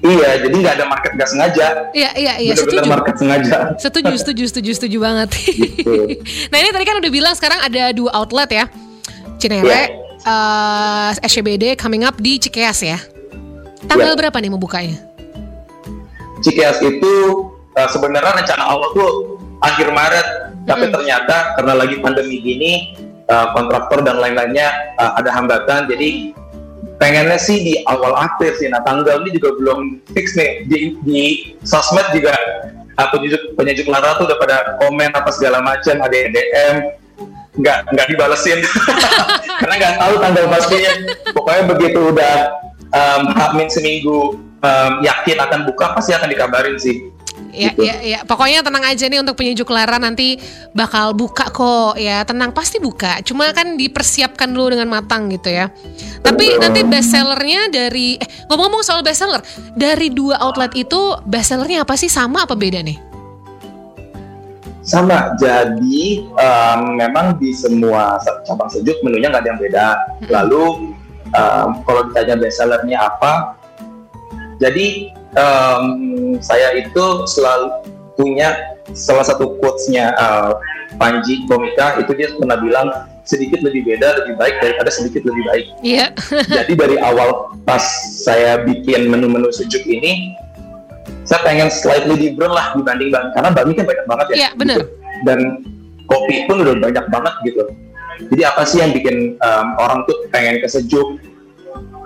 Iya, 0.00 0.30
jadi 0.40 0.54
nggak 0.56 0.74
ada 0.80 0.86
market 0.88 1.12
nggak 1.12 1.28
sengaja. 1.28 1.66
Iya, 1.92 2.10
iya, 2.16 2.32
iya. 2.40 2.52
Bener-bener 2.56 2.80
Setuju. 2.80 2.88
market 2.88 3.14
sengaja. 3.20 3.58
Setuju, 3.76 4.12
setuju, 4.16 4.44
setuju, 4.48 4.70
setuju 4.72 4.96
banget. 4.96 5.28
Gitu. 5.36 5.92
nah 6.50 6.56
ini 6.56 6.68
tadi 6.72 6.84
kan 6.84 6.96
udah 6.96 7.10
bilang 7.12 7.34
sekarang 7.36 7.60
ada 7.60 7.92
dua 7.92 8.10
outlet 8.16 8.50
ya. 8.50 8.64
Cinere, 9.36 9.68
Iya. 9.68 9.84
eh, 10.24 11.10
SCBD 11.20 11.76
coming 11.76 12.04
up 12.04 12.16
di 12.16 12.36
Cikeas 12.36 12.80
ya. 12.80 12.96
Tanggal 13.84 14.12
Iya. 14.12 14.18
berapa 14.18 14.36
nih 14.36 14.52
membukanya? 14.52 14.96
Cikeas 16.40 16.80
itu 16.80 17.12
uh, 17.76 17.88
sebenarnya 17.88 18.40
rencana 18.40 18.64
awal 18.64 18.88
tuh 18.96 19.10
akhir 19.60 19.92
Maret, 19.92 20.26
tapi 20.64 20.88
Mm-mm. 20.88 20.94
ternyata 20.96 21.52
karena 21.52 21.72
lagi 21.76 22.00
pandemi 22.00 22.40
gini, 22.40 22.72
uh, 23.28 23.52
kontraktor 23.52 24.00
dan 24.00 24.16
lain-lainnya 24.16 24.96
uh, 24.96 25.20
ada 25.20 25.28
hambatan, 25.30 25.84
jadi 25.84 26.32
pengennya 27.00 27.40
sih 27.40 27.64
di 27.64 27.74
awal 27.88 28.12
April 28.12 28.52
sih. 28.60 28.68
Nah 28.68 28.84
tanggal 28.84 29.24
ini 29.24 29.40
juga 29.40 29.56
belum 29.56 30.04
fix 30.12 30.36
nih 30.36 30.68
di, 30.68 30.78
di 31.00 31.22
sosmed 31.64 32.04
juga 32.12 32.36
uh, 33.00 33.08
penyejuk 33.08 33.56
penyejuk 33.56 33.88
lara 33.88 34.20
tuh 34.20 34.28
udah 34.28 34.36
pada 34.36 34.56
komen 34.78 35.08
apa 35.16 35.32
segala 35.32 35.64
macam, 35.64 35.96
ada 36.04 36.12
yang 36.14 36.30
DM 36.30 36.76
nggak 37.50 37.78
nggak 37.90 38.06
dibalesin 38.14 38.62
karena 39.64 39.74
nggak 39.80 39.94
tahu 39.96 40.14
tanggal 40.20 40.44
pastinya. 40.52 40.92
Pokoknya 41.32 41.62
begitu 41.72 42.00
udah 42.12 42.36
um, 42.92 43.22
hamin 43.32 43.72
seminggu 43.72 44.36
um, 44.60 44.92
yakin 45.00 45.40
akan 45.40 45.66
buka 45.66 45.96
pasti 45.96 46.12
akan 46.12 46.28
dikabarin 46.28 46.76
sih. 46.76 47.08
Ya, 47.50 47.74
Gitu. 47.74 47.82
ya, 47.82 47.96
ya. 48.02 48.18
Pokoknya 48.22 48.62
tenang 48.62 48.84
aja 48.86 49.04
nih 49.10 49.18
untuk 49.18 49.34
penyejuk 49.34 49.66
lara 49.74 49.98
nanti 49.98 50.38
bakal 50.70 51.12
buka 51.12 51.50
kok 51.50 51.98
ya. 51.98 52.22
Tenang 52.22 52.54
pasti 52.54 52.78
buka. 52.78 53.18
Cuma 53.26 53.50
kan 53.50 53.74
dipersiapkan 53.74 54.50
dulu 54.50 54.74
dengan 54.78 54.86
matang 54.86 55.26
gitu 55.30 55.50
ya. 55.50 55.68
Tapi 56.22 56.62
nanti 56.62 56.86
bestsellernya 56.86 57.74
dari 57.74 58.14
eh, 58.16 58.28
ngomong-ngomong 58.46 58.86
soal 58.86 59.02
bestseller 59.02 59.42
dari 59.74 60.14
dua 60.14 60.38
outlet 60.38 60.70
itu 60.78 61.18
bestsellernya 61.26 61.82
apa 61.82 61.98
sih 61.98 62.06
sama 62.06 62.46
apa 62.46 62.54
beda 62.54 62.80
nih? 62.86 63.10
Sama, 64.80 65.36
jadi 65.36 66.24
um, 66.24 66.96
memang 66.96 67.36
di 67.36 67.52
semua 67.52 68.16
cabang 68.48 68.66
sejuk 68.72 68.96
menunya 69.04 69.28
nggak 69.28 69.44
ada 69.44 69.50
yang 69.52 69.60
beda. 69.60 69.86
Lalu 70.32 70.64
um, 71.36 71.68
kalau 71.84 72.08
ditanya 72.08 72.34
bestsellernya 72.40 72.98
apa, 72.98 73.60
jadi 74.56 75.12
um, 75.36 75.84
saya 76.40 76.74
itu 76.78 77.04
selalu 77.28 77.70
punya 78.18 78.76
salah 78.92 79.24
satu 79.24 79.56
quotes-nya 79.62 80.12
uh, 80.18 80.52
Panji 80.98 81.46
Komika 81.46 82.02
itu 82.02 82.12
dia 82.18 82.34
pernah 82.34 82.58
bilang 82.58 82.88
sedikit 83.22 83.62
lebih 83.62 83.86
beda 83.86 84.24
lebih 84.24 84.34
baik 84.36 84.58
daripada 84.58 84.90
sedikit 84.90 85.22
lebih 85.22 85.42
baik. 85.46 85.66
Iya. 85.86 86.06
Jadi 86.60 86.72
dari 86.74 86.96
awal 86.98 87.54
pas 87.62 87.82
saya 88.26 88.66
bikin 88.66 89.06
menu-menu 89.06 89.54
sejuk 89.54 89.86
ini, 89.86 90.34
saya 91.22 91.40
pengen 91.46 91.70
slightly 91.70 92.18
different 92.18 92.50
lah 92.50 92.74
dibanding 92.74 93.14
bang 93.14 93.30
karena 93.38 93.48
bakmi 93.54 93.72
kan 93.78 93.86
banyak 93.86 94.06
banget 94.10 94.26
ya. 94.34 94.36
Iya, 94.36 94.50
bener. 94.58 94.76
gitu. 94.82 94.84
Dan 95.22 95.38
kopi 96.10 96.36
pun 96.50 96.56
udah 96.66 96.74
banyak 96.74 97.06
banget 97.06 97.34
gitu. 97.46 97.62
Jadi 98.34 98.42
apa 98.44 98.62
sih 98.68 98.82
yang 98.82 98.92
bikin 98.92 99.38
um, 99.40 99.66
orang 99.80 100.04
tuh 100.04 100.26
pengen 100.34 100.60
ke 100.60 100.68
sejuk? 100.68 101.22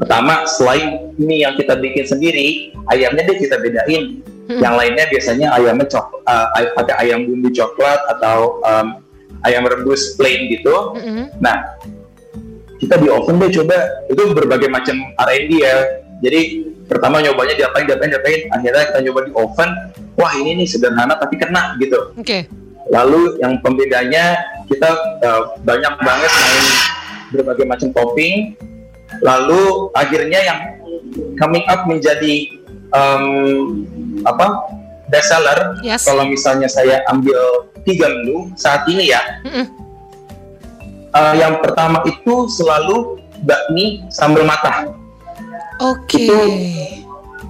Pertama, 0.05 0.45
selain 0.45 1.17
mie 1.17 1.49
yang 1.49 1.57
kita 1.57 1.81
bikin 1.81 2.05
sendiri, 2.05 2.77
ayamnya 2.93 3.25
deh 3.25 3.41
kita 3.41 3.57
bedain. 3.57 4.21
Hmm. 4.45 4.61
Yang 4.61 4.75
lainnya 4.77 5.05
biasanya 5.09 5.49
ayamnya 5.57 5.87
cok, 5.89 6.07
uh, 6.29 6.47
ay- 6.61 6.73
pakai 6.77 7.09
ayam 7.09 7.25
bumbu 7.25 7.49
coklat 7.49 7.97
atau 8.13 8.61
um, 8.61 9.01
ayam 9.49 9.65
rebus 9.65 10.17
plain 10.21 10.53
gitu. 10.53 10.97
Mm-mm. 10.97 11.33
Nah, 11.41 11.81
kita 12.81 13.01
di 13.01 13.09
oven 13.09 13.41
deh 13.41 13.53
coba 13.53 14.05
itu 14.13 14.23
berbagai 14.37 14.69
macam 14.69 14.97
R&D 15.17 15.51
ya. 15.57 15.77
Jadi 16.21 16.41
pertama 16.89 17.21
nyobanya 17.21 17.57
diapain, 17.57 17.89
diapain, 17.89 18.13
diapain. 18.13 18.41
Akhirnya 18.53 18.85
kita 18.93 19.01
nyoba 19.09 19.21
di 19.29 19.33
oven. 19.33 19.71
Wah 20.21 20.33
ini 20.37 20.61
nih 20.61 20.69
sederhana 20.69 21.17
tapi 21.17 21.41
kena 21.41 21.77
gitu. 21.81 22.13
Oke. 22.17 22.49
Lalu 22.93 23.41
yang 23.41 23.61
pembedanya 23.65 24.37
kita 24.69 24.93
uh, 25.25 25.57
banyak 25.65 25.95
banget 26.05 26.33
main 26.33 26.65
berbagai 27.33 27.65
macam 27.65 27.89
topping. 27.97 28.57
Lalu 29.23 29.93
akhirnya 29.95 30.41
yang 30.43 30.59
coming 31.39 31.63
up 31.71 31.87
menjadi 31.87 32.49
um, 32.91 33.85
apa 34.27 34.65
bestseller. 35.13 35.79
Yes. 35.85 36.09
Kalau 36.09 36.25
misalnya 36.27 36.67
saya 36.67 37.05
ambil 37.13 37.69
tiga 37.85 38.09
menu 38.09 38.51
saat 38.57 38.89
ini 38.89 39.13
ya, 39.13 39.21
Mm-mm. 39.45 39.67
Uh, 41.15 41.35
yang 41.39 41.63
pertama 41.63 42.03
itu 42.11 42.51
selalu 42.51 43.23
bakmi 43.47 44.03
sambal 44.11 44.43
matah. 44.43 44.91
Oke. 45.79 46.27
Itu 46.27 46.39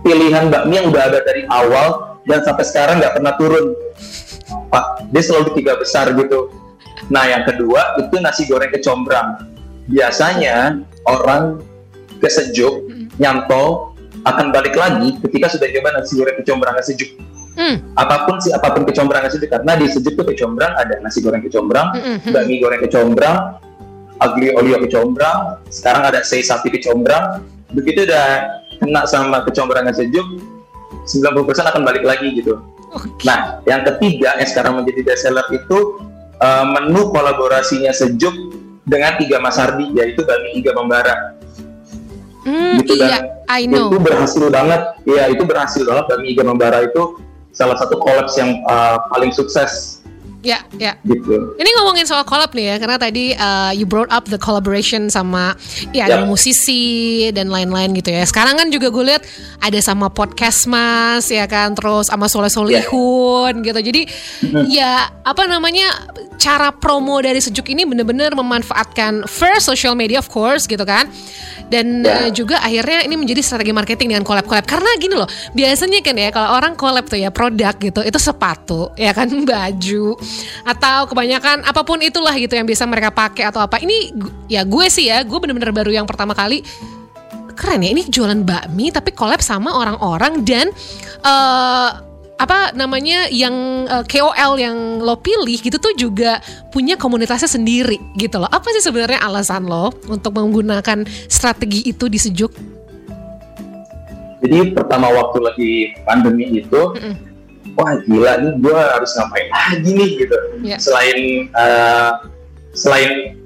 Pilihan 0.04 0.52
bakmi 0.52 0.76
yang 0.76 0.92
udah 0.92 1.09
ada 1.09 1.25
dari 1.25 1.49
awal 1.49 2.21
dan 2.28 2.44
sampai 2.44 2.61
sekarang 2.68 3.00
nggak 3.00 3.16
pernah 3.16 3.33
turun. 3.40 3.73
Pak, 4.68 5.09
dia 5.09 5.23
selalu 5.25 5.49
di 5.49 5.64
tiga 5.64 5.80
besar 5.80 6.12
gitu. 6.12 6.52
Nah, 7.09 7.25
yang 7.25 7.49
kedua 7.49 7.97
itu 7.97 8.21
nasi 8.21 8.44
goreng 8.44 8.68
kecombrang. 8.68 9.53
Biasanya 9.91 10.81
orang 11.05 11.61
ke 12.21 12.29
sejuk, 12.31 12.88
nyantol, 13.21 13.95
akan 14.25 14.50
balik 14.50 14.75
lagi 14.75 15.21
ketika 15.29 15.53
sudah 15.53 15.69
coba 15.69 15.88
nasi 16.00 16.12
goreng 16.17 16.37
kecombrang 16.41 16.75
sejuk. 16.81 17.11
Hmm. 17.55 17.79
Apa 17.95 18.26
pun 18.26 18.43
sih, 18.43 18.50
apa 18.50 18.73
pun 18.75 18.83
kecombrang 18.83 19.29
sejuk 19.31 19.47
karena 19.53 19.79
di 19.79 19.87
sejuk 19.87 20.19
tuh 20.19 20.26
kecombrang 20.26 20.73
ada 20.75 20.99
nasi 21.05 21.23
goreng 21.23 21.45
kecombrang, 21.45 21.95
Mm-mm. 21.95 22.33
bakmi 22.35 22.59
goreng 22.59 22.83
kecombrang, 22.83 23.61
agli 24.19 24.50
olio 24.57 24.81
kecombrang, 24.83 25.62
sekarang 25.71 26.03
ada 26.09 26.25
sei 26.26 26.43
sapi 26.43 26.73
kecombrang. 26.73 27.45
Begitu 27.71 28.11
udah 28.11 28.26
kena 28.81 29.07
sama 29.07 29.45
kecombrangnya 29.47 29.95
sejuk, 29.95 30.25
90% 31.07 31.71
akan 31.71 31.83
balik 31.85 32.03
lagi 32.03 32.33
gitu. 32.35 32.59
Nah, 33.26 33.59
yang 33.67 33.83
ketiga 33.83 34.38
yang 34.38 34.49
sekarang 34.49 34.79
menjadi 34.83 35.03
bestseller 35.03 35.47
itu 35.50 35.99
uh, 36.38 36.64
menu 36.64 37.11
kolaborasinya 37.11 37.91
sejuk 37.91 38.35
dengan 38.85 39.17
Iga 39.21 39.41
Mas 39.41 39.57
Hardi, 39.57 39.88
yaitu 39.97 40.23
bakmi 40.25 40.61
Iga 40.61 40.73
Membara. 40.76 41.35
Hmm, 42.45 42.76
gitu 42.85 43.00
iya, 43.00 43.25
dan 43.25 43.25
I 43.49 43.64
Itu 43.64 43.73
know. 43.73 43.88
berhasil 43.97 44.45
banget, 44.53 44.81
ya 45.09 45.25
itu 45.33 45.43
berhasil 45.49 45.83
banget 45.85 46.05
bakmi 46.12 46.26
Iga 46.37 46.45
Membara 46.45 46.85
itu 46.85 47.17
salah 47.57 47.76
satu 47.81 47.97
kolaps 47.97 48.37
yang 48.37 48.61
uh, 48.69 49.00
paling 49.09 49.33
sukses 49.33 50.05
Ya, 50.45 50.61
ya. 50.76 50.93
gitu. 51.09 51.57
Ini 51.57 51.71
ngomongin 51.81 52.05
soal 52.05 52.21
collab 52.29 52.53
nih 52.53 52.76
ya, 52.76 52.76
karena 52.76 53.00
tadi 53.00 53.33
uh, 53.33 53.73
you 53.73 53.88
brought 53.88 54.12
up 54.12 54.29
the 54.29 54.37
collaboration 54.37 55.09
sama 55.09 55.57
ya 55.97 56.05
ada 56.05 56.21
Yap. 56.21 56.29
musisi 56.29 56.85
dan 57.33 57.49
lain-lain 57.49 57.97
gitu 57.97 58.12
ya. 58.12 58.29
Sekarang 58.29 58.61
kan 58.61 58.69
juga 58.69 58.93
gue 58.93 59.05
lihat 59.09 59.25
ada 59.64 59.81
sama 59.81 60.12
podcast 60.12 60.69
mas 60.69 61.33
ya 61.33 61.49
kan, 61.49 61.73
terus 61.73 62.12
sama 62.12 62.29
Soleh 62.29 62.53
Solihun 62.53 63.64
gitu. 63.64 63.81
Jadi 63.81 64.05
ya 64.69 65.09
apa 65.25 65.49
namanya 65.49 65.88
cara 66.37 66.71
promo 66.71 67.19
dari 67.19 67.41
Sejuk 67.41 67.71
ini 67.71 67.83
bener-bener 67.85 68.33
memanfaatkan 68.33 69.26
first 69.26 69.67
social 69.67 69.95
media 69.95 70.21
of 70.21 70.29
course 70.29 70.67
gitu 70.67 70.83
kan. 70.83 71.07
Dan 71.64 72.05
Ya. 72.05 72.29
uh, 72.29 72.31
juga 72.31 72.61
akhirnya 72.61 73.09
ini 73.09 73.17
menjadi 73.17 73.41
strategi 73.41 73.73
marketing 73.73 74.12
dengan 74.12 74.25
collab-collab 74.29 74.69
karena 74.69 74.91
gini 75.00 75.17
loh 75.17 75.25
biasanya 75.57 76.05
kan 76.05 76.12
ya 76.12 76.29
kalau 76.29 76.61
orang 76.61 76.76
collab 76.76 77.09
tuh 77.09 77.17
ya 77.17 77.33
produk 77.33 77.73
gitu 77.81 78.05
itu 78.05 78.19
sepatu 78.21 78.93
ya 79.00 79.17
kan 79.17 79.33
baju 79.49 80.12
atau 80.69 80.99
kebanyakan 81.09 81.64
apa 81.64 81.81
pun 81.81 82.05
itulah 82.05 82.37
gitu 82.37 82.53
yang 82.53 82.69
bisa 82.69 82.85
mereka 82.85 83.09
pakai 83.09 83.49
atau 83.49 83.64
apa 83.64 83.81
ini 83.81 84.12
ya 84.45 84.61
gue 84.69 84.87
sih 84.93 85.09
ya 85.09 85.25
gue 85.25 85.38
bener-bener 85.41 85.73
baru 85.73 85.88
yang 85.88 86.05
pertama 86.05 86.37
kali 86.37 86.61
keren 87.57 87.81
ya 87.81 87.91
ini 87.97 88.03
jualan 88.12 88.45
bakmi 88.45 88.93
tapi 88.93 89.17
collab 89.17 89.41
sama 89.41 89.73
orang-orang 89.73 90.45
dan 90.45 90.69
eh 91.25 91.91
apa 92.35 92.75
namanya 92.75 93.31
yang 93.31 93.87
eh, 93.87 94.05
KOL 94.11 94.59
yang 94.59 94.99
lo 94.99 95.14
pilih 95.19 95.55
gitu 95.55 95.79
tuh 95.79 95.95
juga 95.95 96.43
punya 96.75 96.99
komunitasnya 96.99 97.47
sendiri 97.47 97.99
gitu 98.19 98.43
loh. 98.43 98.50
Apa 98.50 98.75
sih 98.75 98.83
sebenarnya 98.83 99.23
alasan 99.23 99.71
lo 99.71 99.95
untuk 100.11 100.35
menggunakan 100.35 101.07
strategi 101.31 101.87
itu 101.87 102.11
di 102.11 102.19
sejuk? 102.19 102.50
Jadi 104.45 104.76
pertama 104.76 105.09
waktu 105.09 105.38
lagi 105.41 105.73
pandemi 106.05 106.61
itu, 106.61 106.83
Mm-mm. 107.00 107.14
wah 107.81 107.97
gila 108.05 108.33
nih 108.45 108.53
gue 108.61 108.76
harus 108.76 109.11
ngapain 109.17 109.49
lagi 109.49 109.91
nih 109.95 110.11
gitu. 110.21 110.37
Ya. 110.61 110.76
Selain 110.76 111.49
uh, 111.57 112.29
selain 112.76 113.41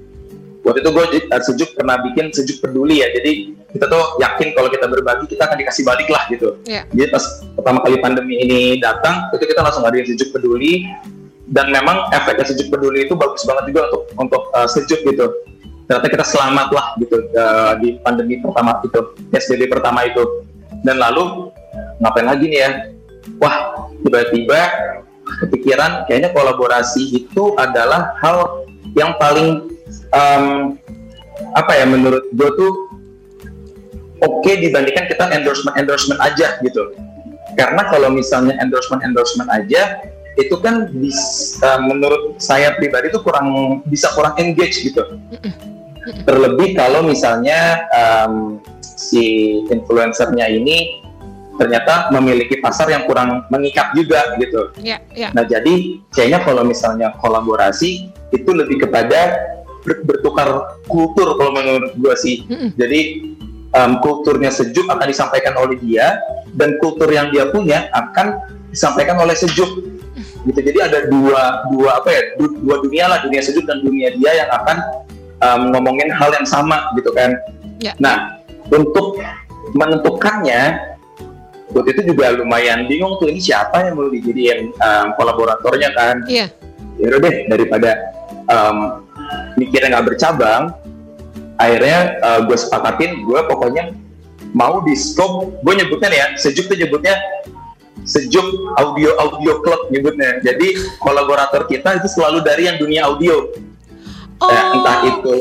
waktu 0.65 0.83
itu 0.83 0.89
gue 0.91 1.05
sejuk 1.39 1.69
pernah 1.77 2.03
bikin 2.03 2.35
sejuk 2.35 2.59
peduli 2.59 2.99
ya. 2.99 3.07
Jadi 3.15 3.58
kita 3.69 3.85
tuh 3.85 4.17
yakin 4.17 4.47
kalau 4.57 4.69
kita 4.73 4.85
berbagi 4.89 5.25
kita 5.29 5.45
akan 5.45 5.57
dikasih 5.61 5.83
balik 5.85 6.09
lah 6.09 6.23
gitu. 6.29 6.57
Ya. 6.65 6.85
Jadi 6.89 7.09
pas 7.13 7.23
pertama 7.53 7.79
kali 7.85 7.97
pandemi 8.01 8.35
ini 8.41 8.59
datang, 8.81 9.29
itu 9.33 9.45
kita 9.45 9.61
langsung 9.61 9.85
ngadain 9.85 10.05
sejuk 10.09 10.29
peduli. 10.33 10.85
Dan 11.49 11.73
memang 11.73 12.13
efeknya 12.13 12.45
sejuk 12.45 12.69
peduli 12.69 13.09
itu 13.09 13.17
bagus 13.17 13.41
banget 13.41 13.73
juga 13.73 13.89
untuk 13.89 14.03
untuk 14.21 14.43
uh, 14.53 14.69
sejuk 14.69 15.01
gitu. 15.01 15.33
Ternyata 15.89 16.07
kita 16.13 16.25
selamat 16.25 16.69
lah 16.69 16.85
gitu 17.01 17.17
uh, 17.33 17.73
di 17.81 17.97
pandemi 18.05 18.37
pertama 18.37 18.77
itu, 18.85 19.01
PSBB 19.33 19.65
pertama 19.69 20.05
itu. 20.05 20.21
Dan 20.85 21.01
lalu 21.01 21.49
ngapain 22.01 22.29
lagi 22.29 22.45
nih 22.45 22.59
ya? 22.61 22.71
Wah, 23.41 23.89
tiba-tiba 24.05 24.61
kepikiran 25.45 26.05
kayaknya 26.09 26.33
kolaborasi 26.33 27.25
itu 27.25 27.53
adalah 27.57 28.17
hal 28.21 28.65
yang 28.97 29.13
paling 29.21 29.69
um, 30.13 30.77
apa 31.53 31.71
ya 31.77 31.85
menurut 31.85 32.25
gue 32.33 32.49
tuh 32.57 32.88
oke 34.23 34.43
okay 34.43 34.59
dibandingkan 34.59 35.05
kita 35.07 35.29
endorsement 35.31 35.75
endorsement 35.75 36.19
aja 36.21 36.59
gitu 36.63 36.93
karena 37.57 37.81
kalau 37.89 38.13
misalnya 38.13 38.55
endorsement 38.61 39.01
endorsement 39.03 39.49
aja 39.51 39.99
itu 40.39 40.55
kan 40.63 40.87
bis, 40.95 41.19
uh, 41.59 41.83
menurut 41.83 42.39
saya 42.39 42.71
pribadi 42.79 43.11
itu 43.11 43.19
kurang 43.19 43.81
bisa 43.89 44.07
kurang 44.15 44.39
engage 44.39 44.79
gitu 44.79 45.03
terlebih 46.23 46.79
kalau 46.79 47.03
misalnya 47.03 47.85
um, 47.91 48.63
si 48.81 49.59
influencernya 49.67 50.47
ini 50.47 51.03
ternyata 51.59 52.07
memiliki 52.15 52.55
pasar 52.63 52.87
yang 52.87 53.03
kurang 53.03 53.43
mengikat 53.51 53.91
juga 53.91 54.39
gitu. 54.39 54.71
Yeah, 54.79 55.03
yeah. 55.11 55.35
Nah 55.35 55.43
jadi 55.43 55.99
kayaknya 56.15 56.39
kalau 56.47 56.63
misalnya 56.63 57.11
kolaborasi 57.19 58.07
itu 58.31 58.49
lebih 58.55 58.87
kepada 58.87 59.35
bertukar 59.83 60.79
kultur 60.87 61.35
kalau 61.35 61.51
menurut 61.51 61.91
gue 61.99 62.15
sih. 62.15 62.47
Mm 62.47 62.55
-mm. 62.55 62.69
Jadi 62.79 62.99
um, 63.79 63.91
kulturnya 64.03 64.51
sejuk 64.51 64.85
akan 64.91 65.07
disampaikan 65.07 65.55
oleh 65.55 65.79
dia 65.79 66.19
dan 66.55 66.75
kultur 66.83 67.07
yang 67.07 67.31
dia 67.31 67.47
punya 67.47 67.87
akan 67.95 68.35
disampaikan 68.69 69.15
oleh 69.23 69.33
sejuk. 69.33 69.87
Gitu. 70.47 70.59
Jadi 70.59 70.79
ada 70.79 70.99
dua 71.07 71.67
dua 71.71 71.99
apa 71.99 72.09
ya 72.11 72.21
dua 72.39 72.75
dunia 72.83 73.05
lah 73.07 73.19
dunia 73.23 73.39
sejuk 73.43 73.63
dan 73.63 73.83
dunia 73.83 74.11
dia 74.15 74.45
yang 74.45 74.49
akan 74.51 74.77
um, 75.43 75.61
ngomongin 75.75 76.11
hal 76.11 76.31
yang 76.35 76.47
sama 76.47 76.91
gitu 76.95 77.11
kan. 77.15 77.35
Yeah. 77.79 77.95
Nah 77.99 78.39
untuk 78.71 79.19
menentukannya 79.75 80.89
waktu 81.73 81.89
itu 81.93 82.13
juga 82.13 82.33
lumayan 82.33 82.89
bingung 82.89 83.17
tuh 83.21 83.29
ini 83.29 83.37
siapa 83.37 83.85
yang 83.85 83.95
mau 83.97 84.09
dijadiin 84.09 84.73
um, 84.73 85.07
kolaboratornya 85.13 85.93
kan 85.93 86.25
iya 86.25 86.49
yeah. 86.97 87.13
ya 87.13 87.21
deh 87.21 87.35
daripada 87.45 87.91
um, 88.49 89.05
mikirnya 89.53 89.93
nggak 89.93 90.07
bercabang 90.13 90.73
akhirnya 91.59 91.99
uh, 92.23 92.39
gue 92.47 92.57
sepakatin 92.57 93.27
gue 93.27 93.39
pokoknya 93.45 93.91
mau 94.55 94.81
di 94.81 94.95
scope 94.95 95.59
gue 95.61 95.73
nyebutnya 95.75 96.09
ya 96.09 96.27
sejuk 96.39 96.71
tuh 96.71 96.79
nyebutnya 96.79 97.19
sejuk 98.07 98.47
audio 98.79 99.13
audio 99.19 99.59
club 99.61 99.91
nyebutnya 99.91 100.39
jadi 100.41 100.67
kolaborator 101.03 101.67
kita 101.67 101.99
itu 101.99 102.07
selalu 102.07 102.41
dari 102.41 102.65
yang 102.71 102.79
dunia 102.79 103.05
audio 103.05 103.51
oh, 104.39 104.49
nah, 104.49 104.73
entah 104.73 104.97
itu 105.05 105.33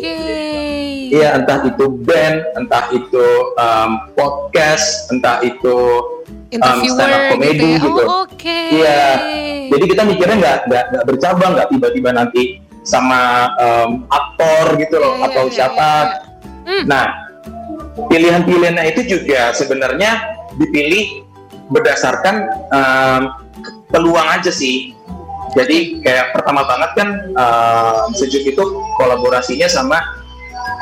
Iya, 1.08 1.40
entah 1.40 1.64
itu 1.64 1.88
band, 2.04 2.44
entah 2.52 2.84
itu 2.92 3.26
um, 3.56 3.90
podcast, 4.12 5.08
entah 5.08 5.40
itu 5.40 5.76
um, 6.52 6.78
stand 6.84 7.12
up 7.16 7.22
comedy 7.32 7.56
gitu. 7.56 7.64
Ya? 7.64 7.80
gitu. 7.80 8.02
Oh. 8.04 8.28
Okay. 8.28 8.66
Iya. 8.76 9.04
Jadi 9.72 9.84
kita 9.88 10.02
mikirnya 10.04 10.36
nggak 10.36 10.58
nggak 10.68 11.04
bercabang, 11.08 11.56
nggak 11.56 11.68
tiba-tiba 11.72 12.10
nanti 12.12 12.60
sama 12.88 13.52
um, 13.60 14.08
aktor 14.08 14.80
gitu 14.80 14.96
loh 14.96 15.20
yeah, 15.20 15.26
atau 15.28 15.44
yeah, 15.44 15.52
siapa. 15.52 15.76
Yeah, 15.76 16.08
yeah. 16.08 16.26
Hmm. 16.68 16.84
Nah, 16.88 17.04
pilihan-pilihannya 18.08 18.84
itu 18.96 19.00
juga 19.04 19.52
sebenarnya 19.52 20.24
dipilih 20.56 21.28
berdasarkan 21.68 22.48
um, 22.72 23.22
peluang 23.92 24.28
aja 24.32 24.48
sih. 24.48 24.96
Jadi 25.56 26.04
kayak 26.04 26.36
pertama 26.36 26.64
banget 26.64 26.90
kan 26.96 27.08
uh, 27.36 28.08
sejuk 28.16 28.44
itu 28.44 28.64
kolaborasinya 29.00 29.68
sama 29.68 29.96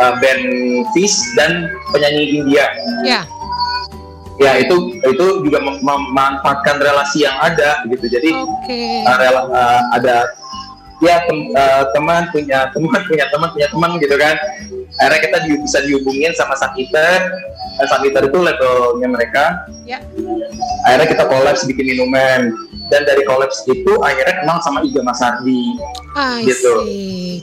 uh, 0.03 0.15
band 0.19 0.47
Fish 0.95 1.17
dan 1.39 1.71
penyanyi 1.95 2.43
India. 2.43 2.67
Ya. 3.07 3.23
Ya 4.37 4.53
itu 4.61 5.01
itu 5.01 5.27
juga 5.49 5.65
mem 5.65 5.81
memanfaatkan 5.81 6.77
relasi 6.77 7.25
yang 7.25 7.41
ada 7.41 7.87
gitu. 7.89 8.05
Jadi 8.11 8.37
okay. 8.37 9.01
uh, 9.07 9.17
rela, 9.17 9.43
uh, 9.49 9.83
ada 9.97 10.29
ya 11.05 11.23
tem 11.29 11.53
uh, 11.53 11.85
teman 11.93 12.29
punya 12.33 12.73
teman 12.73 13.01
punya 13.05 13.25
teman 13.29 13.49
punya 13.53 13.69
teman 13.69 13.91
gitu 14.01 14.17
kan. 14.17 14.37
Akhirnya 14.97 15.21
kita 15.29 15.39
di 15.45 15.51
bisa 15.61 15.79
dihubungin 15.85 16.33
sama 16.33 16.57
Sakiter. 16.57 17.21
Uh, 17.77 17.87
Sakiter 17.89 18.23
itu 18.29 18.39
labelnya 18.41 19.09
mereka. 19.09 19.45
Ya. 19.85 20.01
Akhirnya 20.89 21.09
kita 21.13 21.25
kolaps 21.29 21.69
bikin 21.69 21.97
minuman 21.97 22.55
dan 22.87 23.03
dari 23.03 23.23
kolaps 23.27 23.67
itu 23.67 23.93
akhirnya 23.99 24.43
kenal 24.43 24.59
sama 24.63 24.83
Iga 24.87 25.03
Mas 25.03 25.19
Ardi 25.19 25.75
gitu 26.47 26.73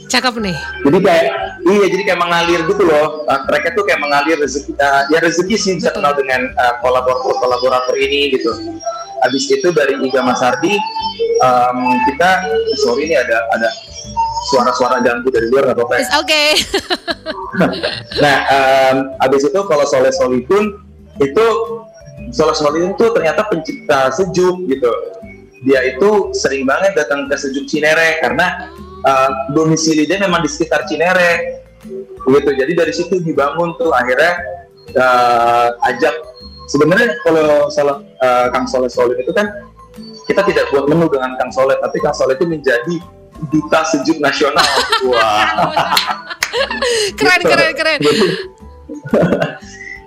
cakep 0.08 0.34
nih 0.40 0.56
jadi 0.88 0.98
kayak 1.04 1.24
iya 1.68 1.86
jadi 1.92 2.02
kayak 2.12 2.20
mengalir 2.20 2.60
gitu 2.64 2.82
loh 2.88 3.28
uh, 3.28 3.40
mereka 3.48 3.76
tuh 3.76 3.84
kayak 3.84 4.00
mengalir 4.00 4.36
rezeki 4.40 4.72
uh, 4.80 5.02
ya 5.12 5.18
rezeki 5.20 5.54
sih 5.60 5.72
bisa 5.76 5.92
kenal 5.92 6.16
dengan 6.16 6.48
uh, 6.56 6.74
kolaborator 6.80 7.36
kolaborator 7.38 7.94
ini 8.00 8.40
gitu 8.40 8.50
habis 9.24 9.48
itu 9.48 9.68
dari 9.72 9.96
Iga 10.04 10.20
Mas 10.20 10.44
Ardi 10.44 10.76
um, 11.40 11.78
kita 12.06 12.44
sorry 12.84 13.08
ini 13.08 13.16
ada 13.16 13.40
ada 13.56 13.68
suara-suara 14.52 15.00
ganggu 15.00 15.32
dari 15.32 15.48
luar 15.48 15.72
nggak 15.72 15.78
apa-apa. 15.80 15.94
Ya? 15.96 16.04
Oke. 16.20 16.28
Okay. 16.28 16.48
nah, 18.24 18.36
um, 18.52 18.96
habis 19.24 19.42
itu 19.48 19.60
kalau 19.64 19.84
Soleh 19.88 20.12
Solihun 20.12 20.84
itu 21.18 21.46
Soleh 22.28 22.56
Solihun 22.56 22.92
tuh 23.00 23.16
ternyata 23.16 23.48
pencipta 23.48 24.12
sejuk 24.12 24.68
gitu 24.68 24.92
dia 25.64 25.80
itu 25.88 26.28
sering 26.36 26.68
banget 26.68 26.92
datang 26.92 27.24
ke 27.24 27.34
Sejuk 27.40 27.64
Cinere 27.64 28.20
karena 28.20 28.68
uh, 29.00 29.30
domisili 29.56 30.04
dia 30.04 30.20
memang 30.20 30.44
di 30.44 30.50
sekitar 30.52 30.84
Cinere 30.84 31.64
gitu 32.28 32.50
jadi 32.52 32.72
dari 32.72 32.92
situ 32.92 33.20
dibangun 33.24 33.72
tuh 33.80 33.88
akhirnya 33.96 34.44
uh, 34.96 35.72
ajak 35.88 36.14
sebenarnya 36.68 37.16
kalau 37.24 37.68
salah 37.68 38.00
uh, 38.20 38.46
Kang 38.52 38.66
Soleh 38.68 38.88
Soleh 38.88 39.16
itu 39.20 39.32
kan 39.32 39.50
kita 40.24 40.40
tidak 40.48 40.72
buat 40.72 40.88
menu 40.88 41.06
dengan 41.12 41.36
Kang 41.36 41.52
Soleh 41.52 41.76
tapi 41.80 42.00
Kang 42.00 42.16
Soleh 42.16 42.36
itu 42.36 42.48
menjadi 42.48 42.96
duta 43.52 43.80
sejuk 43.84 44.18
nasional 44.22 44.64
wah 45.10 45.74
keren 47.18 47.40
keren 47.44 47.72
keren 47.76 48.00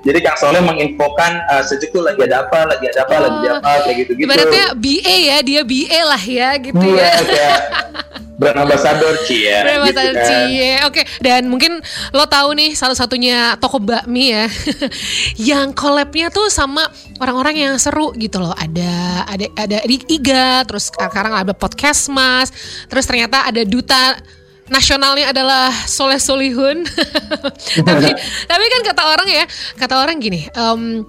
Jadi 0.08 0.20
Kang 0.26 0.38
Soleh 0.40 0.64
menginfokan 0.64 1.44
uh, 1.52 1.62
sejuk 1.62 1.92
tuh 1.94 2.02
lagi 2.02 2.24
ada 2.24 2.48
apa, 2.48 2.66
lagi 2.66 2.88
ada 2.88 3.04
apa, 3.04 3.14
oh. 3.14 3.22
lagi 3.28 3.38
ada 3.44 3.54
apa, 3.60 3.72
kayak 3.84 3.96
gitu-gitu. 4.06 4.26
Ibaratnya 4.30 4.66
BA 4.80 5.16
ya, 5.28 5.38
dia 5.44 5.62
BA 5.68 6.00
lah 6.08 6.24
ya 6.24 6.50
gitu 6.56 6.80
hmm, 6.80 6.96
ya. 6.96 7.12
Kayak 7.20 7.60
brand 8.38 8.58
ambassador 8.62 9.14
Cie. 9.26 9.50
Ya, 9.50 9.66
brand 9.66 9.82
ambassador 9.84 10.14
gitu 10.14 10.22
kan. 10.22 10.30
Cie. 10.30 10.72
Oke, 10.86 11.02
dan 11.20 11.42
mungkin 11.50 11.82
lo 12.14 12.26
tahu 12.30 12.54
nih 12.54 12.78
salah 12.78 12.94
satunya 12.94 13.58
toko 13.58 13.82
bakmi 13.82 14.32
ya. 14.32 14.46
yang 15.52 15.74
collabnya 15.74 16.30
tuh 16.30 16.48
sama 16.54 16.86
orang-orang 17.18 17.68
yang 17.68 17.74
seru 17.82 18.14
gitu 18.16 18.38
loh. 18.38 18.54
Ada 18.54 19.26
ada 19.26 19.46
ada 19.58 19.78
Iga, 19.88 20.64
terus 20.70 20.94
sekarang 20.94 21.34
ada 21.34 21.52
podcast 21.58 22.08
Mas, 22.14 22.54
terus 22.88 23.04
ternyata 23.10 23.50
ada 23.50 23.66
duta 23.66 24.16
nasionalnya 24.68 25.32
adalah 25.32 25.72
Soleh 25.72 26.20
Solihun. 26.20 26.84
tapi 27.88 28.08
tapi 28.52 28.66
kan 28.70 28.82
kata 28.94 29.04
orang 29.04 29.28
ya, 29.28 29.44
kata 29.80 29.96
orang 30.00 30.16
gini, 30.20 30.48
um, 30.56 31.04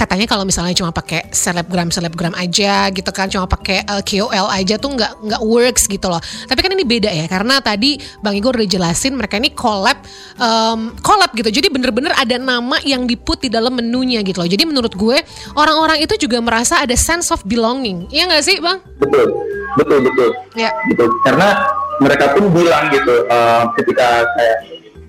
katanya 0.00 0.24
kalau 0.24 0.48
misalnya 0.48 0.72
cuma 0.72 0.88
pakai 0.96 1.28
selebgram 1.28 1.92
selebgram 1.92 2.32
aja 2.40 2.88
gitu 2.88 3.12
kan 3.12 3.28
cuma 3.28 3.44
pakai 3.44 3.84
uh, 3.84 4.00
KOL 4.00 4.48
aja 4.48 4.80
tuh 4.80 4.96
nggak 4.96 5.12
nggak 5.28 5.42
works 5.44 5.84
gitu 5.84 6.08
loh. 6.08 6.16
Tapi 6.48 6.60
kan 6.64 6.72
ini 6.72 6.88
beda 6.88 7.12
ya 7.12 7.28
karena 7.28 7.60
tadi 7.60 8.00
bang 8.24 8.32
Igor 8.40 8.56
udah 8.56 8.64
jelasin 8.64 9.12
mereka 9.12 9.36
ini 9.36 9.52
collab 9.52 10.00
um, 10.40 10.96
collab 11.04 11.36
gitu. 11.36 11.52
Jadi 11.52 11.68
bener-bener 11.68 12.16
ada 12.16 12.40
nama 12.40 12.80
yang 12.80 13.04
diput 13.04 13.44
di 13.44 13.52
dalam 13.52 13.76
menunya 13.76 14.24
gitu 14.24 14.40
loh. 14.40 14.48
Jadi 14.48 14.64
menurut 14.64 14.96
gue 14.96 15.20
orang-orang 15.52 16.00
itu 16.00 16.16
juga 16.16 16.40
merasa 16.40 16.80
ada 16.80 16.96
sense 16.96 17.28
of 17.28 17.44
belonging. 17.44 18.08
Iya 18.08 18.32
nggak 18.32 18.44
sih 18.48 18.56
bang? 18.56 18.80
Betul. 18.96 19.36
Betul 19.76 19.98
betul. 20.08 20.30
Ya. 20.56 20.72
Betul 20.88 21.12
karena 21.28 21.68
mereka 22.00 22.32
pun 22.32 22.48
bilang 22.48 22.88
gitu 22.88 23.28
uh, 23.28 23.68
ketika 23.76 24.24
kayak 24.32 24.58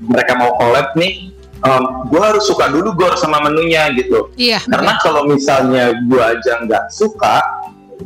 mereka 0.02 0.36
mau 0.36 0.52
collab 0.60 0.92
nih 1.00 1.31
um, 1.66 1.84
gue 2.10 2.22
harus 2.22 2.44
suka 2.46 2.70
dulu 2.70 2.94
gue 2.94 3.10
sama 3.18 3.42
menunya 3.46 3.90
gitu. 3.94 4.30
Iya 4.38 4.62
karena 4.66 4.98
kalau 5.02 5.30
misalnya 5.30 5.94
gue 6.06 6.22
aja 6.22 6.62
nggak 6.66 6.90
suka 6.94 7.42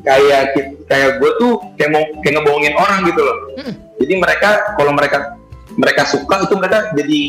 kayak 0.04 0.56
kayak 0.92 1.10
gue 1.24 1.32
tuh 1.40 1.60
kayak 1.80 1.92
mau 1.96 2.04
kayak 2.20 2.34
ngebohongin 2.40 2.76
orang 2.76 3.00
gitu 3.08 3.22
loh. 3.24 3.38
Mm. 3.56 3.74
jadi 3.96 4.14
mereka 4.20 4.50
kalau 4.76 4.92
mereka 4.92 5.18
mereka 5.80 6.04
suka 6.04 6.44
itu 6.44 6.54
mereka 6.60 6.92
jadi 6.96 7.22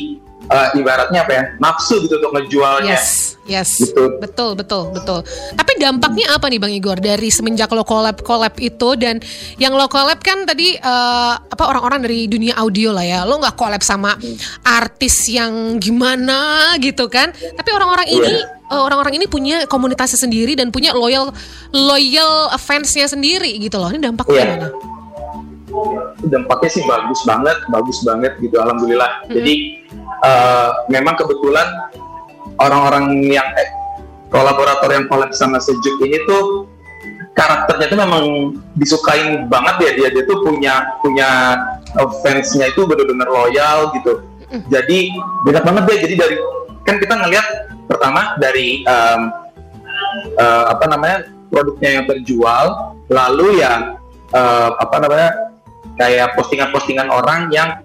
uh, 0.50 0.68
ibaratnya 0.78 1.20
apa 1.26 1.32
ya 1.32 1.42
nafsu 1.58 2.02
gitu 2.04 2.18
untuk 2.18 2.32
ngejualnya. 2.36 2.96
Yes, 2.96 3.36
yes, 3.46 3.70
gitu. 3.78 4.18
betul, 4.18 4.54
betul, 4.54 4.90
betul. 4.94 5.20
Tapi 5.54 5.72
dampaknya 5.78 6.32
apa 6.34 6.46
nih 6.50 6.60
Bang 6.60 6.72
Igor 6.74 6.98
dari 6.98 7.28
semenjak 7.30 7.70
lo 7.74 7.82
collab 7.86 8.22
collab 8.22 8.54
itu 8.58 8.94
dan 8.98 9.20
yang 9.60 9.74
lo 9.74 9.86
collab 9.90 10.22
kan 10.22 10.46
tadi 10.46 10.74
uh, 10.78 11.34
apa 11.36 11.64
orang-orang 11.66 12.02
dari 12.06 12.26
dunia 12.30 12.56
audio 12.58 12.94
lah 12.94 13.04
ya, 13.04 13.20
lo 13.26 13.38
nggak 13.38 13.56
collab 13.58 13.82
sama 13.82 14.14
artis 14.64 15.26
yang 15.30 15.76
gimana 15.82 16.74
gitu 16.80 17.06
kan? 17.10 17.30
Tapi 17.32 17.70
orang-orang 17.74 18.08
ini 18.10 18.34
yeah. 18.34 18.54
Iya. 18.66 18.82
orang-orang 18.82 19.14
ini 19.22 19.26
punya 19.30 19.56
komunitasnya 19.70 20.26
sendiri 20.26 20.58
dan 20.58 20.74
punya 20.74 20.90
loyal 20.90 21.30
loyal 21.70 22.50
fansnya 22.58 23.06
sendiri 23.06 23.54
gitu 23.62 23.78
loh. 23.78 23.90
Ini 23.90 24.02
dampaknya 24.02 24.34
yeah. 24.34 24.48
gimana? 24.58 24.95
Dampaknya 26.26 26.70
sih 26.70 26.82
bagus 26.84 27.20
banget, 27.24 27.58
bagus 27.70 27.98
banget 28.02 28.32
gitu. 28.40 28.56
Alhamdulillah. 28.58 29.10
Mm 29.10 29.22
-hmm. 29.24 29.34
Jadi 29.36 29.54
uh, 30.24 30.70
memang 30.88 31.14
kebetulan 31.16 31.68
orang-orang 32.60 33.20
yang 33.28 33.46
eh, 33.56 33.68
kolaborator 34.32 34.90
yang 34.92 35.04
collab 35.06 35.30
sama 35.36 35.60
Sejuk 35.60 36.00
ini 36.02 36.18
tuh 36.24 36.66
karakternya 37.36 37.86
tuh 37.92 37.98
memang 38.00 38.24
disukain 38.80 39.44
banget 39.46 39.76
ya 39.84 39.90
dia 39.92 40.08
dia 40.08 40.24
tuh 40.24 40.40
punya 40.40 40.96
punya 41.04 41.28
uh, 42.00 42.08
fansnya 42.24 42.72
itu 42.72 42.88
benar-benar 42.88 43.28
loyal 43.28 43.92
gitu. 43.92 44.24
Jadi 44.72 45.10
banyak 45.44 45.62
banget 45.62 45.82
deh. 45.84 45.98
Jadi 46.08 46.14
dari 46.16 46.36
kan 46.86 46.96
kita 47.02 47.14
ngelihat 47.18 47.46
pertama 47.90 48.38
dari 48.40 48.86
um, 48.88 49.20
uh, 50.38 50.64
apa 50.72 50.84
namanya 50.88 51.26
produknya 51.50 52.00
yang 52.00 52.04
terjual, 52.08 52.64
lalu 53.10 53.60
ya 53.60 53.98
uh, 54.32 54.70
apa 54.80 54.96
namanya 55.02 55.28
kayak 55.96 56.36
postingan-postingan 56.36 57.08
orang 57.08 57.48
yang 57.50 57.80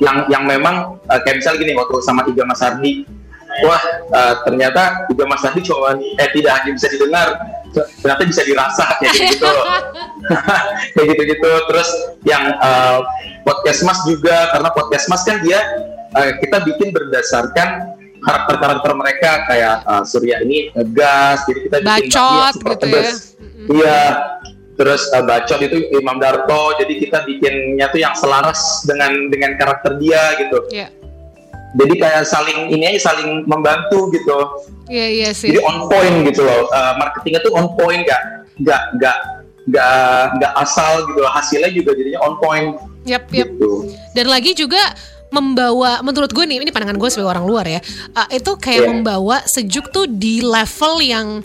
yang 0.00 0.24
yang 0.32 0.44
memang 0.48 0.96
uh, 1.06 1.20
kayak 1.22 1.44
misal 1.44 1.54
gini 1.60 1.76
waktu 1.76 2.00
sama 2.00 2.24
Iga 2.24 2.44
Mas 2.48 2.64
Ardi 2.64 3.04
wah 3.66 3.82
uh, 4.14 4.34
ternyata 4.48 5.04
Iga 5.12 5.24
Mas 5.28 5.44
Ardi 5.44 5.60
cuma 5.60 5.98
eh 5.98 6.28
tidak 6.32 6.52
hanya 6.62 6.70
bisa 6.72 6.88
didengar 6.88 7.28
ternyata 8.02 8.22
bisa 8.26 8.42
dirasa 8.42 8.84
kayak 8.98 9.36
gitu 9.36 9.46
kayak 10.96 11.06
gitu 11.14 11.22
gitu 11.36 11.50
terus 11.68 11.88
yang 12.24 12.56
uh, 12.60 13.04
podcast 13.44 13.84
Mas 13.84 14.00
juga 14.08 14.50
karena 14.56 14.68
podcast 14.72 15.06
Mas 15.12 15.22
kan 15.26 15.42
dia 15.44 15.60
uh, 16.16 16.32
kita 16.40 16.64
bikin 16.64 16.94
berdasarkan 16.94 17.98
karakter-karakter 18.20 18.92
mereka 18.92 19.30
kayak 19.48 19.76
uh, 19.88 20.04
Surya 20.04 20.44
ini 20.44 20.68
ngegas 20.76 21.44
jadi 21.48 21.60
kita 21.68 21.76
bikin 21.80 21.88
bacot 21.88 22.54
gitu 22.56 22.86
ya. 22.88 23.12
Iya 23.70 24.00
terus 24.80 25.04
uh, 25.12 25.20
bacot 25.20 25.60
itu 25.60 25.92
Imam 25.92 26.16
Darto 26.16 26.72
jadi 26.80 26.96
kita 26.96 27.28
bikinnya 27.28 27.92
tuh 27.92 28.00
yang 28.00 28.16
selaras 28.16 28.80
dengan 28.88 29.28
dengan 29.28 29.60
karakter 29.60 30.00
dia 30.00 30.40
gitu. 30.40 30.64
Yeah. 30.72 30.88
jadi 31.76 31.94
kayak 32.02 32.22
saling 32.26 32.72
ini 32.72 32.96
aja 32.96 33.12
saling 33.12 33.44
membantu 33.44 34.08
gitu. 34.10 34.38
Iya 34.88 34.98
yeah, 34.98 35.08
iya 35.12 35.22
yeah, 35.28 35.32
sih. 35.36 35.48
Jadi 35.52 35.60
on 35.62 35.86
point 35.86 36.16
gitu 36.26 36.42
loh. 36.42 36.66
Uh, 36.72 36.98
marketingnya 36.98 37.44
tuh 37.44 37.52
on 37.54 37.76
point 37.78 38.02
gak 38.08 38.48
gak 38.64 38.82
gak 38.98 39.18
gak 39.68 40.34
gak 40.40 40.52
asal 40.58 41.04
gitu. 41.12 41.22
Hasilnya 41.28 41.70
juga 41.70 41.94
jadinya 41.94 42.24
on 42.24 42.34
point. 42.40 42.74
Yep 43.04 43.32
yep 43.32 43.48
gitu. 43.56 43.88
dan 44.12 44.26
lagi 44.28 44.52
juga 44.52 44.80
membawa 45.30 46.02
menurut 46.02 46.34
gue 46.34 46.42
nih 46.42 46.58
ini 46.60 46.74
pandangan 46.74 46.98
gue 46.98 47.08
sebagai 47.08 47.38
orang 47.38 47.46
luar 47.46 47.64
ya 47.64 47.80
uh, 48.18 48.28
itu 48.34 48.50
kayak 48.58 48.82
yeah. 48.84 48.90
membawa 48.90 49.36
sejuk 49.46 49.88
tuh 49.94 50.04
di 50.10 50.42
level 50.42 50.98
yang 51.00 51.40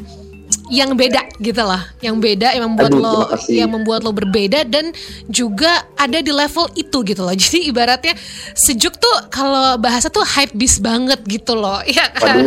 yang 0.73 0.97
beda 0.97 1.29
gitu 1.37 1.61
lah, 1.61 1.85
yang 2.01 2.17
beda 2.17 2.57
yang 2.57 2.73
membuat 2.73 2.91
Aduh, 2.97 3.01
lo 3.05 3.17
yang 3.45 3.69
membuat 3.69 4.01
lo 4.01 4.09
berbeda 4.09 4.65
dan 4.65 4.89
juga 5.29 5.85
ada 5.93 6.25
di 6.25 6.33
level 6.33 6.65
itu 6.73 7.05
gitu 7.05 7.21
loh. 7.21 7.35
Jadi 7.41 7.69
ibaratnya 7.69 8.17
sejuk 8.57 8.97
tuh 8.97 9.15
kalau 9.29 9.77
bahasa 9.77 10.09
tuh 10.09 10.25
hype 10.25 10.57
bis 10.57 10.81
banget 10.81 11.21
gitu 11.29 11.53
loh, 11.53 11.85
ya 11.85 12.09
kan? 12.09 12.41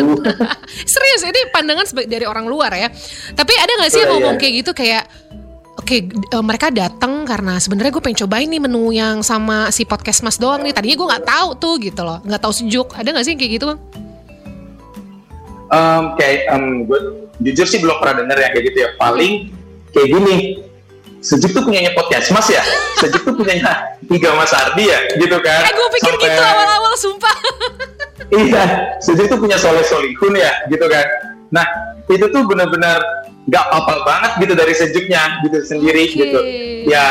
Serius 0.92 1.22
ini 1.22 1.40
pandangan 1.54 1.86
dari 2.10 2.26
orang 2.26 2.50
luar 2.50 2.74
ya. 2.74 2.90
Tapi 3.38 3.52
ada 3.54 3.72
nggak 3.78 3.90
sih 3.90 4.00
yang 4.02 4.10
ngomong 4.18 4.34
iya. 4.34 4.40
kayak 4.40 4.54
gitu 4.64 4.72
kayak 4.74 5.04
Oke, 5.78 6.10
okay, 6.10 6.34
uh, 6.34 6.42
eh, 6.42 6.44
mereka 6.44 6.74
datang 6.74 7.22
karena 7.22 7.54
sebenarnya 7.62 7.94
gue 7.94 8.02
pengen 8.02 8.26
cobain 8.26 8.50
nih 8.50 8.58
menu 8.58 8.90
yang 8.90 9.22
sama 9.22 9.70
si 9.70 9.86
podcast 9.86 10.26
Mas 10.26 10.34
doang 10.34 10.60
nih. 10.66 10.74
Tadinya 10.74 10.98
gue 10.98 11.08
nggak 11.14 11.24
tahu 11.24 11.48
tuh 11.54 11.74
gitu 11.78 12.02
loh, 12.02 12.18
nggak 12.26 12.42
tahu 12.42 12.50
sejuk. 12.50 12.98
Ada 12.98 13.14
nggak 13.14 13.24
sih 13.24 13.32
yang 13.32 13.40
kayak 13.40 13.52
gitu 13.56 13.64
bang? 13.70 13.80
Um, 15.70 16.02
kayak 16.18 16.50
um, 16.50 16.82
gue 16.82 17.27
jujur 17.42 17.66
sih 17.66 17.78
belum 17.78 17.96
pernah 18.02 18.24
denger 18.24 18.38
ya 18.38 18.48
kayak 18.54 18.64
gitu 18.72 18.78
ya. 18.84 18.88
Paling 18.98 19.32
kayak 19.94 20.08
gini 20.12 20.36
Sejuk 21.18 21.50
tuh 21.50 21.66
punyanya 21.66 21.90
podcast 21.98 22.30
Mas 22.30 22.46
ya? 22.46 22.62
Sejuk 23.02 23.26
tuh 23.26 23.34
punyanya 23.34 23.98
Tiga 24.06 24.38
Mas 24.38 24.54
Ardi 24.54 24.86
ya? 24.86 24.98
Gitu 25.18 25.36
kan? 25.42 25.66
Eh 25.66 25.72
gue 25.74 25.88
pikir 25.98 26.14
Sampai... 26.14 26.30
gitu 26.30 26.42
awal-awal 26.42 26.94
sumpah. 26.94 27.36
Iya 28.30 28.64
Sejuk 29.02 29.26
tuh 29.26 29.38
punya 29.42 29.58
Soleh 29.58 29.82
Solihun 29.82 30.38
ya? 30.38 30.52
Gitu 30.70 30.86
kan? 30.86 31.06
Nah 31.50 31.66
itu 32.06 32.22
tuh 32.30 32.42
benar-benar 32.46 33.02
gak 33.50 33.66
apa 33.72 33.94
banget 34.06 34.32
gitu 34.46 34.54
dari 34.54 34.74
sejuknya 34.76 35.42
gitu 35.42 35.58
sendiri 35.66 36.06
okay. 36.06 36.14
gitu. 36.22 36.40
Ya 36.86 37.06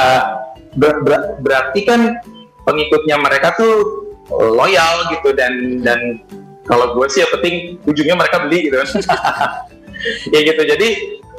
ber 0.80 1.04
ber 1.04 1.42
berarti 1.44 1.84
kan 1.84 2.22
pengikutnya 2.64 3.20
mereka 3.20 3.60
tuh 3.60 4.08
loyal 4.32 5.12
gitu 5.12 5.36
dan 5.36 5.84
dan 5.84 6.24
kalau 6.68 6.96
gue 6.96 7.08
sih 7.12 7.24
yang 7.24 7.32
penting 7.40 7.56
ujungnya 7.88 8.16
mereka 8.16 8.44
beli 8.44 8.68
gitu 8.68 8.76
ya 10.34 10.40
gitu. 10.46 10.62
Jadi 10.64 10.90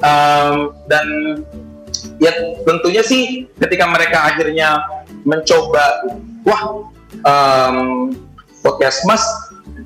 um, 0.02 0.74
dan 0.86 1.06
ya 2.18 2.32
tentunya 2.66 3.02
sih 3.02 3.46
ketika 3.58 3.84
mereka 3.90 4.18
akhirnya 4.34 4.82
mencoba 5.26 6.06
wah 6.46 6.62
um, 7.26 8.10
podcast 8.62 9.02
mas 9.06 9.22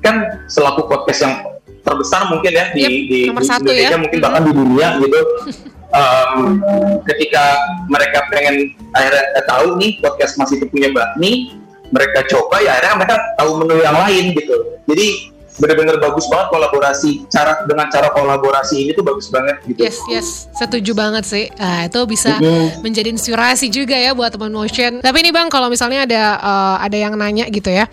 kan 0.03 0.45
selaku 0.49 0.85
podcast 0.89 1.23
yang 1.23 1.35
terbesar 1.83 2.31
mungkin 2.31 2.51
ya 2.51 2.65
di, 2.71 2.81
yep, 2.81 2.91
di, 2.91 3.19
di 3.31 3.43
satu 3.43 3.67
Indonesia 3.67 3.95
ya. 3.95 4.01
mungkin 4.01 4.19
bahkan 4.19 4.43
di 4.47 4.53
dunia 4.53 4.87
gitu. 5.01 5.21
Um, 5.93 6.57
ketika 7.05 7.53
mereka 7.85 8.25
pengen 8.33 8.73
akhirnya 8.97 9.45
tahu 9.45 9.77
nih 9.77 10.01
podcast 10.01 10.41
mas 10.41 10.49
itu 10.49 10.65
punya 10.65 10.89
bakmi 10.89 11.53
mereka 11.93 12.25
coba 12.33 12.65
ya 12.65 12.81
akhirnya 12.81 12.97
mereka 12.97 13.15
tahu 13.37 13.61
menu 13.61 13.77
yang 13.77 13.93
lain 14.01 14.33
gitu. 14.33 14.73
Jadi 14.89 15.32
benar-benar 15.57 16.01
bagus 16.01 16.25
banget 16.29 16.47
kolaborasi 16.49 17.11
cara 17.29 17.61
dengan 17.69 17.85
cara 17.93 18.09
kolaborasi 18.09 18.75
ini 18.87 18.91
tuh 18.97 19.05
bagus 19.05 19.29
banget 19.29 19.61
gitu. 19.69 19.85
Yes 19.85 19.97
yes 20.09 20.27
setuju 20.55 20.97
banget 20.97 21.23
sih. 21.25 21.45
Nah, 21.57 21.85
itu 21.85 21.99
bisa 22.09 22.37
mm-hmm. 22.41 22.81
menjadi 22.81 23.09
inspirasi 23.13 23.69
juga 23.69 23.93
ya 23.93 24.17
buat 24.17 24.33
teman 24.33 24.53
motion. 24.53 25.01
Tapi 25.01 25.17
ini 25.21 25.29
bang 25.29 25.47
kalau 25.53 25.69
misalnya 25.69 26.09
ada 26.09 26.23
uh, 26.41 26.75
ada 26.81 26.97
yang 26.97 27.13
nanya 27.13 27.45
gitu 27.49 27.69
ya 27.69 27.85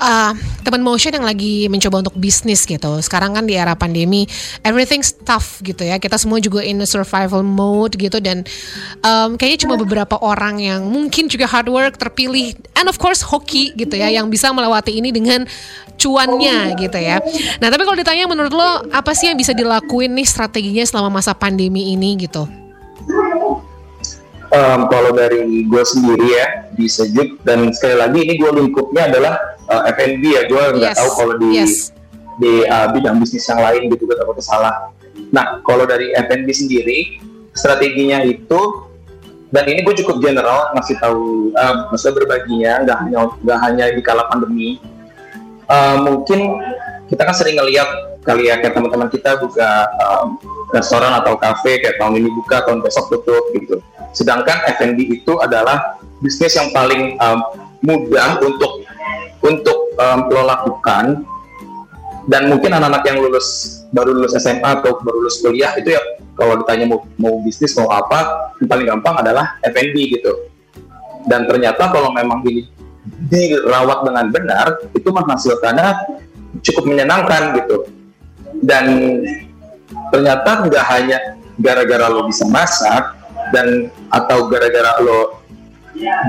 uh, 0.00 0.32
teman 0.62 0.82
motion 0.82 1.14
yang 1.14 1.26
lagi 1.26 1.68
mencoba 1.70 2.02
untuk 2.04 2.16
bisnis 2.16 2.64
gitu. 2.64 2.98
Sekarang 3.02 3.36
kan 3.36 3.44
di 3.44 3.54
era 3.56 3.76
pandemi, 3.76 4.24
everything 4.62 5.02
tough 5.24 5.60
gitu 5.62 5.84
ya. 5.84 5.96
Kita 6.00 6.16
semua 6.20 6.40
juga 6.42 6.62
in 6.64 6.80
survival 6.84 7.42
mode 7.42 7.96
gitu 7.98 8.18
dan 8.20 8.44
um, 9.04 9.34
kayaknya 9.38 9.68
cuma 9.68 9.74
beberapa 9.80 10.16
orang 10.20 10.60
yang 10.60 10.86
mungkin 10.86 11.28
juga 11.28 11.48
hard 11.48 11.68
work 11.70 11.94
terpilih 12.00 12.54
and 12.76 12.86
of 12.88 12.96
course 13.00 13.24
hoki 13.24 13.72
gitu 13.74 13.96
ya 13.96 14.12
yang 14.12 14.28
bisa 14.28 14.52
melewati 14.52 14.96
ini 14.96 15.10
dengan 15.12 15.44
cuannya 15.96 16.76
gitu 16.76 16.98
ya. 17.00 17.18
Nah 17.58 17.68
tapi 17.72 17.82
kalau 17.82 17.96
ditanya 17.96 18.28
menurut 18.28 18.52
lo 18.52 18.84
apa 18.92 19.16
sih 19.16 19.32
yang 19.32 19.38
bisa 19.40 19.56
dilakuin 19.56 20.12
nih 20.12 20.28
strateginya 20.28 20.84
selama 20.84 21.20
masa 21.20 21.32
pandemi 21.32 21.96
ini 21.96 22.20
gitu? 22.20 22.44
Um, 24.46 24.86
kalau 24.86 25.10
dari 25.10 25.66
gue 25.66 25.82
sendiri 25.82 26.22
ya 26.22 26.46
di 26.70 26.86
sejuk 26.86 27.42
dan 27.42 27.74
sekali 27.74 27.98
lagi 27.98 28.18
ini 28.22 28.38
gue 28.38 28.50
lingkupnya 28.54 29.10
adalah 29.10 29.58
uh, 29.66 29.90
F&B 29.90 30.22
ya 30.22 30.46
gue 30.46 30.62
nggak 30.78 30.92
yes. 30.94 30.98
tahu 31.02 31.10
kalau 31.18 31.34
di 31.40 31.50
yes. 31.50 31.74
di 32.38 32.62
uh, 32.62 32.86
bidang 32.94 33.18
bisnis 33.18 33.42
yang 33.50 33.58
lain 33.58 33.90
gitu 33.90 34.06
gue 34.06 34.14
takut 34.14 34.38
salah. 34.38 34.94
Nah 35.34 35.58
kalau 35.66 35.82
dari 35.82 36.14
F&B 36.14 36.46
sendiri 36.54 37.18
strateginya 37.58 38.22
itu 38.22 38.86
dan 39.50 39.66
ini 39.66 39.82
gue 39.82 39.94
cukup 40.04 40.22
general 40.22 40.70
masih 40.78 40.94
tahu 41.02 41.50
uh, 41.58 41.90
maksudnya 41.90 42.14
berbaginya 42.22 42.72
nggak 42.86 42.98
hanya 43.02 43.18
nggak 43.42 43.58
hanya 43.62 43.84
di 43.94 44.02
kala 44.02 44.26
pandemi 44.30 44.78
uh, 45.70 46.02
mungkin 46.02 46.60
kita 47.06 47.22
kan 47.22 47.34
sering 47.34 47.58
ngeliat 47.58 48.18
kali 48.26 48.50
ya 48.50 48.58
kayak 48.58 48.74
teman-teman 48.74 49.06
kita 49.06 49.38
buka 49.38 49.86
um, 50.02 50.34
restoran 50.74 51.14
atau 51.14 51.38
kafe 51.38 51.78
kayak 51.78 51.94
tahun 52.02 52.18
ini 52.18 52.28
buka 52.34 52.66
tahun 52.66 52.82
besok 52.82 53.06
tutup 53.14 53.44
gitu. 53.54 53.78
Sedangkan 54.12 54.66
F&B 54.76 55.22
itu 55.22 55.32
adalah 55.38 55.98
bisnis 56.20 56.56
yang 56.56 56.70
paling 56.72 57.16
um, 57.20 57.40
mudah 57.84 58.40
untuk 58.42 58.82
untuk 59.44 59.78
um, 60.00 60.18
lo 60.30 60.42
lakukan. 60.46 61.24
Dan 62.26 62.50
mungkin 62.50 62.74
anak-anak 62.74 63.06
yang 63.06 63.22
lulus 63.22 63.78
baru 63.94 64.10
lulus 64.10 64.34
SMA 64.34 64.82
atau 64.82 64.98
baru 64.98 65.22
lulus 65.22 65.38
kuliah 65.38 65.78
itu 65.78 65.94
ya 65.94 66.02
kalau 66.34 66.58
ditanya 66.58 66.90
mau 66.90 67.06
mau 67.22 67.38
bisnis 67.38 67.78
mau 67.78 67.86
apa 67.94 68.50
yang 68.58 68.66
paling 68.66 68.86
gampang 68.90 69.14
adalah 69.22 69.54
F&B 69.62 69.94
gitu. 70.18 70.50
Dan 71.30 71.46
ternyata 71.46 71.86
kalau 71.94 72.10
memang 72.10 72.42
ini 72.42 72.66
dirawat 73.30 74.02
dengan 74.02 74.26
benar 74.34 74.66
itu 74.90 75.06
menghasilkannya 75.06 76.18
cukup 76.66 76.84
menyenangkan 76.90 77.54
gitu. 77.62 77.86
Dan 78.58 78.84
ternyata 80.10 80.66
nggak 80.66 80.84
hanya 80.90 81.18
gara-gara 81.56 82.06
lo 82.12 82.28
bisa 82.28 82.44
masak 82.48 83.15
dan 83.54 83.92
atau 84.10 84.46
gara-gara 84.50 84.98
lo 85.02 85.42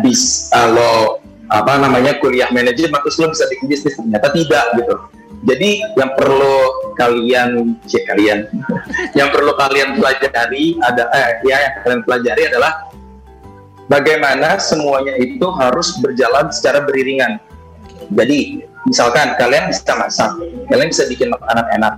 bisa 0.03 0.61
lo 0.71 1.21
apa 1.47 1.79
namanya 1.79 2.19
kuliah 2.19 2.51
manajemen 2.51 2.99
terus 3.03 3.19
lo 3.19 3.31
bisa 3.31 3.47
bikin 3.51 3.67
bisnis 3.71 3.95
ternyata 3.95 4.27
tidak 4.35 4.65
gitu 4.79 4.95
jadi 5.47 5.69
yang 5.95 6.11
perlu 6.17 6.57
kalian 6.97 7.77
cek 7.85 8.03
kalian 8.09 8.49
yang 9.19 9.29
perlu 9.29 9.53
kalian 9.55 9.95
pelajari 9.95 10.75
ada 10.81 11.07
eh, 11.13 11.29
ya 11.47 11.57
yang 11.61 11.73
kalian 11.83 12.01
pelajari 12.03 12.43
adalah 12.49 12.87
bagaimana 13.91 14.59
semuanya 14.59 15.15
itu 15.17 15.47
harus 15.55 15.97
berjalan 15.99 16.51
secara 16.51 16.83
beriringan. 16.83 17.39
Jadi, 18.07 18.63
misalkan 18.87 19.35
kalian 19.35 19.71
bisa 19.71 19.95
masak, 19.99 20.31
kalian 20.71 20.87
bisa 20.91 21.03
bikin 21.11 21.31
makanan 21.33 21.65
enak. 21.75 21.93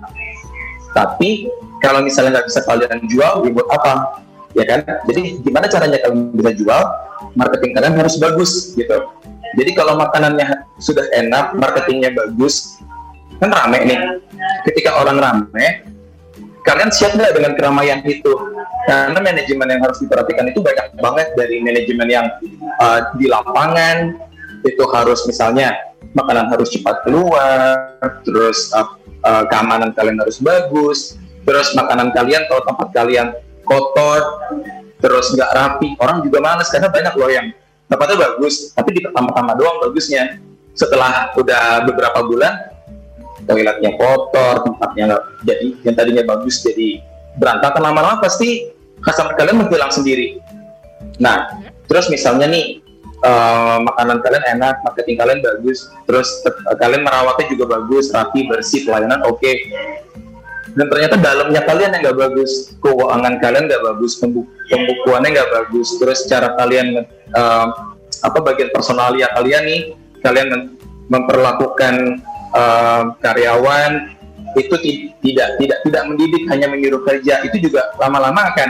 Tapi 0.97 1.49
kalau 1.86 2.01
misalnya 2.01 2.39
nggak 2.39 2.47
bisa 2.49 2.62
kalian 2.65 2.97
jual, 3.10 3.45
ya 3.45 3.49
buat 3.53 3.69
apa? 3.69 3.93
Ya 4.57 4.65
kan? 4.65 4.81
Jadi 5.05 5.41
gimana 5.45 5.69
caranya 5.69 5.97
kalian 6.01 6.33
bisa 6.33 6.51
jual? 6.57 6.81
Marketing 7.38 7.71
kalian 7.77 7.95
harus 7.99 8.15
bagus 8.17 8.73
gitu. 8.73 8.97
Jadi 9.57 9.71
kalau 9.73 9.97
makanannya 9.97 10.65
sudah 10.77 11.05
enak, 11.09 11.57
marketingnya 11.57 12.13
bagus, 12.13 12.77
kan 13.41 13.49
rame 13.49 13.81
nih. 13.81 13.99
Ketika 14.65 15.01
orang 15.01 15.17
rame, 15.17 15.89
kalian 16.65 16.89
siap 16.93 17.17
nggak 17.17 17.33
dengan 17.33 17.53
keramaian 17.57 18.01
itu? 18.05 18.33
Karena 18.85 19.19
manajemen 19.21 19.69
yang 19.69 19.81
harus 19.85 20.01
diperhatikan 20.01 20.49
itu 20.49 20.62
banyak 20.62 20.97
banget 20.97 21.27
dari 21.38 21.62
manajemen 21.62 22.07
yang 22.09 22.25
uh, 22.81 23.13
di 23.17 23.29
lapangan 23.29 24.17
itu 24.65 24.83
harus 24.89 25.25
misalnya 25.29 25.77
makanan 26.17 26.49
harus 26.49 26.73
cepat 26.73 27.05
keluar, 27.05 27.93
terus 28.25 28.73
uh, 28.73 28.97
uh, 29.25 29.45
keamanan 29.49 29.93
kalian 29.93 30.17
harus 30.17 30.41
bagus, 30.41 31.17
terus 31.45 31.73
makanan 31.77 32.13
kalian 32.13 32.45
kalau 32.49 32.65
tempat 32.65 32.88
kalian 32.93 33.27
kotor, 33.69 34.41
terus 34.97 35.29
nggak 35.38 35.51
rapi, 35.53 35.93
orang 36.01 36.25
juga 36.25 36.41
males 36.41 36.67
karena 36.73 36.89
banyak 36.89 37.13
loh 37.13 37.29
yang 37.29 37.47
tempatnya 37.86 38.17
bagus, 38.17 38.73
tapi 38.73 38.89
di 38.97 39.01
pertama-tama 39.05 39.53
doang 39.53 39.77
bagusnya. 39.86 40.41
Setelah 40.73 41.36
udah 41.36 41.84
beberapa 41.86 42.23
bulan, 42.23 42.71
toiletnya 43.45 43.93
kotor, 43.99 44.65
tempatnya 44.65 45.03
nggak 45.13 45.23
jadi 45.45 45.67
yang 45.86 45.95
tadinya 45.95 46.23
bagus 46.23 46.62
jadi 46.63 47.03
berantakan 47.36 47.82
lama-lama 47.84 48.19
pasti 48.23 48.71
customer 49.03 49.36
kalian 49.36 49.65
menghilang 49.65 49.91
sendiri. 49.91 50.39
Nah, 51.19 51.60
terus 51.88 52.08
misalnya 52.12 52.47
nih 52.47 52.79
uh, 53.23 53.79
makanan 53.84 54.19
kalian 54.23 54.45
enak, 54.60 54.75
marketing 54.84 55.17
kalian 55.19 55.39
bagus, 55.43 55.88
terus 56.08 56.29
uh, 56.47 56.75
kalian 56.79 57.03
merawatnya 57.03 57.45
juga 57.51 57.79
bagus, 57.79 58.12
rapi, 58.12 58.47
bersih, 58.47 58.88
pelayanan 58.88 59.23
oke. 59.27 59.39
Okay. 59.39 59.55
Dan 60.79 60.87
ternyata 60.87 61.19
dalamnya 61.19 61.59
kalian 61.67 61.91
yang 61.91 62.01
nggak 62.07 62.19
bagus, 62.23 62.71
keuangan 62.79 63.35
kalian 63.43 63.67
nggak 63.67 63.83
bagus, 63.83 64.15
pembukuannya 64.71 65.29
nggak 65.35 65.51
bagus, 65.51 65.99
terus 65.99 66.23
cara 66.31 66.55
kalian 66.55 67.03
uh, 67.35 67.67
apa 68.23 68.39
bagian 68.39 68.71
personalia 68.71 69.27
kalian 69.35 69.67
nih, 69.67 69.81
kalian 70.23 70.79
memperlakukan 71.11 72.23
uh, 72.55 73.11
karyawan 73.19 74.15
itu 74.55 74.75
tidak 75.19 75.59
tidak 75.59 75.77
tidak 75.83 76.03
mendidik 76.07 76.47
hanya 76.47 76.71
menyuruh 76.71 77.03
kerja. 77.03 77.43
Itu 77.43 77.59
juga 77.59 77.91
lama-lama 77.99 78.55
akan 78.55 78.69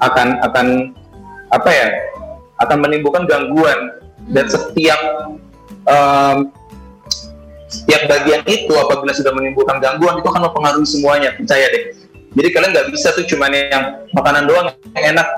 akan 0.00 0.28
akan 0.48 0.66
apa 1.52 1.70
ya 1.70 1.88
akan 2.64 2.78
menimbulkan 2.88 3.28
gangguan. 3.28 4.00
Dan 4.32 4.48
setiap 4.48 5.28
um, 5.84 6.48
setiap 7.74 8.06
bagian 8.06 8.46
itu 8.46 8.70
apabila 8.70 9.10
sudah 9.10 9.34
menimbulkan 9.34 9.82
gangguan 9.82 10.22
itu 10.22 10.28
akan 10.30 10.42
mempengaruhi 10.50 10.86
semuanya 10.86 11.34
percaya 11.34 11.66
deh. 11.74 11.84
Jadi 12.34 12.48
kalian 12.50 12.70
nggak 12.74 12.88
bisa 12.94 13.14
tuh 13.14 13.26
cuman 13.26 13.50
yang 13.50 13.84
makanan 14.14 14.46
doang 14.46 14.66
yang 14.94 15.18
enak. 15.18 15.28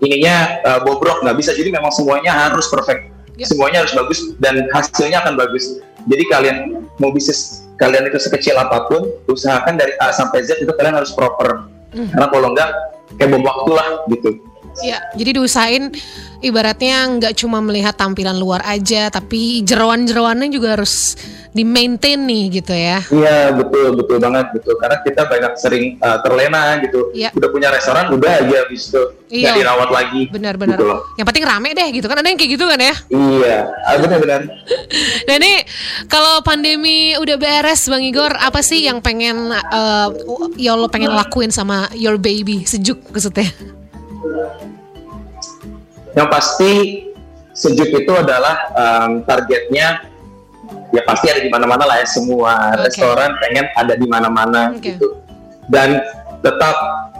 Ininya 0.00 0.34
uh, 0.64 0.80
bobrok 0.84 1.24
nggak 1.24 1.36
bisa. 1.40 1.56
Jadi 1.56 1.72
memang 1.72 1.92
semuanya 1.92 2.32
harus 2.32 2.68
perfect. 2.68 3.12
Yeah. 3.36 3.52
semuanya 3.52 3.84
harus 3.84 3.92
bagus 3.92 4.32
dan 4.40 4.64
hasilnya 4.72 5.20
akan 5.20 5.36
bagus. 5.36 5.84
Jadi 6.08 6.24
kalian 6.32 6.56
mau 6.96 7.12
bisnis 7.12 7.68
kalian 7.76 8.08
itu 8.08 8.16
sekecil 8.16 8.56
apa 8.56 8.88
pun 8.88 9.12
usahakan 9.28 9.76
dari 9.76 9.92
A 10.00 10.08
sampai 10.08 10.40
Z 10.40 10.64
itu 10.64 10.72
kalian 10.72 10.96
harus 10.96 11.12
proper. 11.12 11.68
Mm. 11.96 12.12
karena 12.12 12.26
kalau 12.28 12.48
enggak 12.52 12.70
kayak 13.16 13.30
bom 13.32 13.44
waktu 13.46 13.70
lah 13.72 13.88
gitu 14.12 14.30
Ya, 14.84 15.00
jadi 15.16 15.40
diusahain 15.40 15.94
ibaratnya 16.44 17.08
nggak 17.16 17.34
cuma 17.40 17.64
melihat 17.64 17.96
tampilan 17.96 18.36
luar 18.36 18.60
aja, 18.64 19.08
tapi 19.08 19.64
jeroan-jeroannya 19.64 20.52
juga 20.52 20.76
harus 20.76 21.16
di 21.56 21.64
maintain 21.64 22.20
nih 22.20 22.60
gitu 22.60 22.76
ya. 22.76 23.00
Iya 23.08 23.56
betul 23.56 23.96
betul 23.96 24.20
banget 24.20 24.52
betul 24.52 24.76
karena 24.76 24.96
kita 25.00 25.22
banyak 25.24 25.52
sering 25.56 25.96
uh, 26.04 26.20
terlena 26.20 26.76
gitu. 26.84 27.08
Ya. 27.16 27.32
Udah 27.32 27.48
punya 27.48 27.72
restoran 27.72 28.12
udah 28.12 28.44
aja 28.44 28.56
habis 28.68 28.92
itu 28.92 29.02
iya. 29.32 29.56
dirawat 29.56 29.88
lagi. 29.88 30.28
Benar-benar. 30.28 30.76
Gitu 30.76 30.84
yang 31.16 31.26
penting 31.32 31.44
rame 31.48 31.72
deh 31.72 31.88
gitu 31.96 32.06
kan 32.12 32.20
ada 32.20 32.28
yang 32.28 32.36
kayak 32.36 32.52
gitu 32.60 32.64
kan 32.68 32.76
ya? 32.76 32.94
Iya 33.08 33.56
ah, 33.88 33.96
benar-benar. 33.96 34.40
nah 35.24 35.34
ini 35.40 35.64
kalau 36.12 36.44
pandemi 36.44 37.16
udah 37.16 37.40
beres 37.40 37.88
Bang 37.88 38.04
Igor 38.04 38.36
apa 38.36 38.60
sih 38.60 38.84
yang 38.84 39.00
pengen 39.00 39.48
uh, 39.48 40.08
ya 40.60 40.76
lo 40.76 40.92
pengen 40.92 41.16
lakuin 41.16 41.48
sama 41.48 41.88
your 41.96 42.20
baby 42.20 42.68
sejuk 42.68 43.00
maksudnya? 43.08 43.48
Yang 46.16 46.28
pasti 46.32 46.72
sejuk 47.56 47.90
itu 47.92 48.12
adalah 48.12 48.72
um, 48.76 49.24
targetnya 49.24 50.04
ya 50.92 51.02
pasti 51.04 51.28
ada 51.28 51.40
di 51.40 51.50
mana-mana 51.52 51.84
lah 51.88 51.96
ya 52.00 52.08
semua 52.08 52.72
okay. 52.72 52.88
restoran 52.88 53.32
pengen 53.40 53.66
ada 53.76 53.94
di 53.96 54.06
mana-mana 54.08 54.72
okay. 54.72 54.96
gitu. 54.96 55.20
Dan 55.68 56.00
tetap 56.40 56.76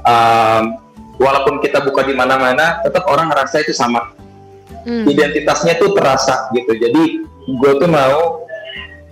um, 0.06 0.80
walaupun 1.18 1.58
kita 1.60 1.82
buka 1.82 2.04
di 2.04 2.14
mana-mana 2.14 2.80
tetap 2.84 3.04
orang 3.08 3.32
ngerasa 3.32 3.64
itu 3.64 3.72
sama. 3.72 4.12
Hmm. 4.86 5.02
Identitasnya 5.02 5.82
tuh 5.82 5.92
terasa 5.98 6.46
gitu. 6.54 6.72
Jadi 6.78 7.26
gue 7.46 7.72
tuh 7.80 7.90
mau 7.90 8.46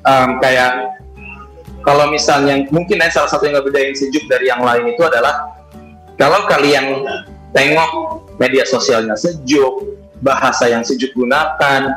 um, 0.07 0.31
kayak 0.39 0.95
kalau 1.85 2.09
misalnya 2.09 2.65
mungkin 2.73 3.01
ya 3.03 3.13
salah 3.13 3.29
satu 3.29 3.45
yang 3.49 3.61
ngebedain 3.61 3.93
sejuk 3.93 4.25
dari 4.31 4.49
yang 4.49 4.65
lain 4.65 4.89
itu 4.89 5.03
adalah 5.05 5.53
kalau 6.17 6.47
kalian 6.49 7.05
tengok 7.55 7.91
media 8.37 8.67
sosialnya 8.67 9.15
sejuk, 9.15 9.95
bahasa 10.19 10.67
yang 10.67 10.83
sejuk 10.83 11.15
gunakan, 11.15 11.95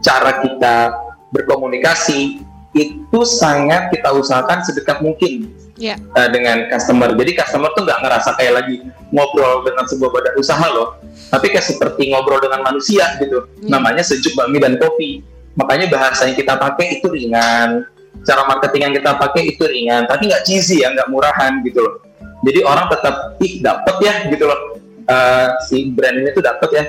cara 0.00 0.32
kita 0.40 0.76
berkomunikasi 1.28 2.40
itu 2.74 3.20
sangat 3.22 3.94
kita 3.94 4.10
usahakan 4.10 4.58
sedekat 4.66 4.98
mungkin 4.98 5.46
yeah. 5.78 5.94
uh, 6.18 6.26
dengan 6.26 6.66
customer. 6.72 7.14
Jadi 7.14 7.38
customer 7.38 7.70
tuh 7.76 7.86
nggak 7.86 8.00
ngerasa 8.02 8.30
kayak 8.34 8.52
lagi 8.64 8.76
ngobrol 9.14 9.62
dengan 9.62 9.86
sebuah 9.86 10.10
badan 10.10 10.34
usaha 10.40 10.66
loh, 10.72 10.98
tapi 11.30 11.54
kayak 11.54 11.62
seperti 11.68 12.10
ngobrol 12.10 12.42
dengan 12.42 12.66
manusia 12.66 13.14
gitu. 13.22 13.46
Yeah. 13.62 13.78
Namanya 13.78 14.02
sejuk 14.02 14.34
bakmi 14.34 14.58
dan 14.58 14.80
kopi. 14.80 15.22
Makanya 15.54 15.86
bahasa 15.86 16.26
yang 16.26 16.34
kita 16.34 16.58
pakai 16.58 16.98
itu 16.98 17.06
ringan, 17.06 17.86
cara 18.26 18.42
marketing 18.42 18.90
yang 18.90 18.94
kita 18.98 19.10
pakai 19.14 19.54
itu 19.54 19.62
ringan, 19.70 20.02
tapi 20.10 20.26
nggak 20.26 20.42
cheesy 20.42 20.82
ya, 20.82 20.90
nggak 20.90 21.06
murahan 21.14 21.62
gitu 21.62 21.78
loh. 21.78 22.02
Jadi 22.42 22.60
orang 22.66 22.90
tetap 22.90 23.38
ih 23.38 23.62
dapet 23.62 23.96
ya 24.02 24.14
gitu 24.34 24.50
loh 24.50 24.73
uh, 25.08 25.48
si 25.66 25.90
brand 25.92 26.16
ini 26.20 26.30
tuh 26.32 26.44
dapat 26.44 26.70
ya. 26.72 26.84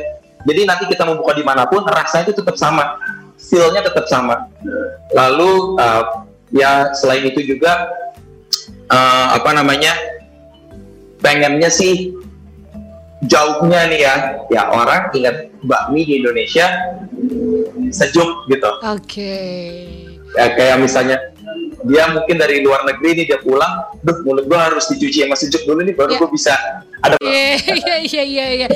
Jadi 0.46 0.62
nanti 0.70 0.84
kita 0.86 1.10
mau 1.10 1.18
buka 1.18 1.34
di 1.34 1.42
mana 1.42 1.66
pun 1.66 1.82
rasanya 1.90 2.30
itu 2.30 2.38
tetap 2.38 2.54
sama, 2.54 3.02
feelnya 3.38 3.82
tetap 3.82 4.06
sama. 4.06 4.46
Lalu 5.10 5.80
uh, 5.82 6.24
ya 6.54 6.94
selain 6.94 7.26
itu 7.26 7.42
juga 7.42 7.90
uh, 8.94 9.34
apa 9.34 9.50
namanya 9.58 9.90
pengennya 11.18 11.74
sih 11.74 12.14
jauhnya 13.26 13.90
nih 13.90 14.00
ya, 14.06 14.16
ya 14.54 14.62
orang 14.70 15.10
ingat 15.18 15.50
bakmi 15.66 16.06
di 16.06 16.22
Indonesia 16.22 16.70
sejuk 17.90 18.46
gitu. 18.46 18.70
Oke. 18.86 19.02
Okay. 19.02 19.74
Ya, 20.36 20.52
kayak 20.54 20.78
misalnya 20.84 21.18
dia 21.86 22.10
mungkin 22.12 22.36
dari 22.42 22.66
luar 22.66 22.82
negeri 22.84 23.22
nih 23.22 23.26
dia 23.30 23.40
pulang, 23.40 23.86
duh 24.02 24.18
mulut 24.26 24.46
gua 24.50 24.70
harus 24.74 24.90
dicuci 24.90 25.22
sama 25.26 25.38
sejuk 25.38 25.64
dulu 25.70 25.86
nih 25.86 25.94
baru 25.94 26.18
yeah. 26.18 26.20
gua 26.20 26.30
bisa. 26.34 26.54
Ada 27.06 27.16
iya 27.22 27.46
iya 27.62 27.96
iya 28.02 28.24
iya 28.26 28.46
iya. 28.50 28.68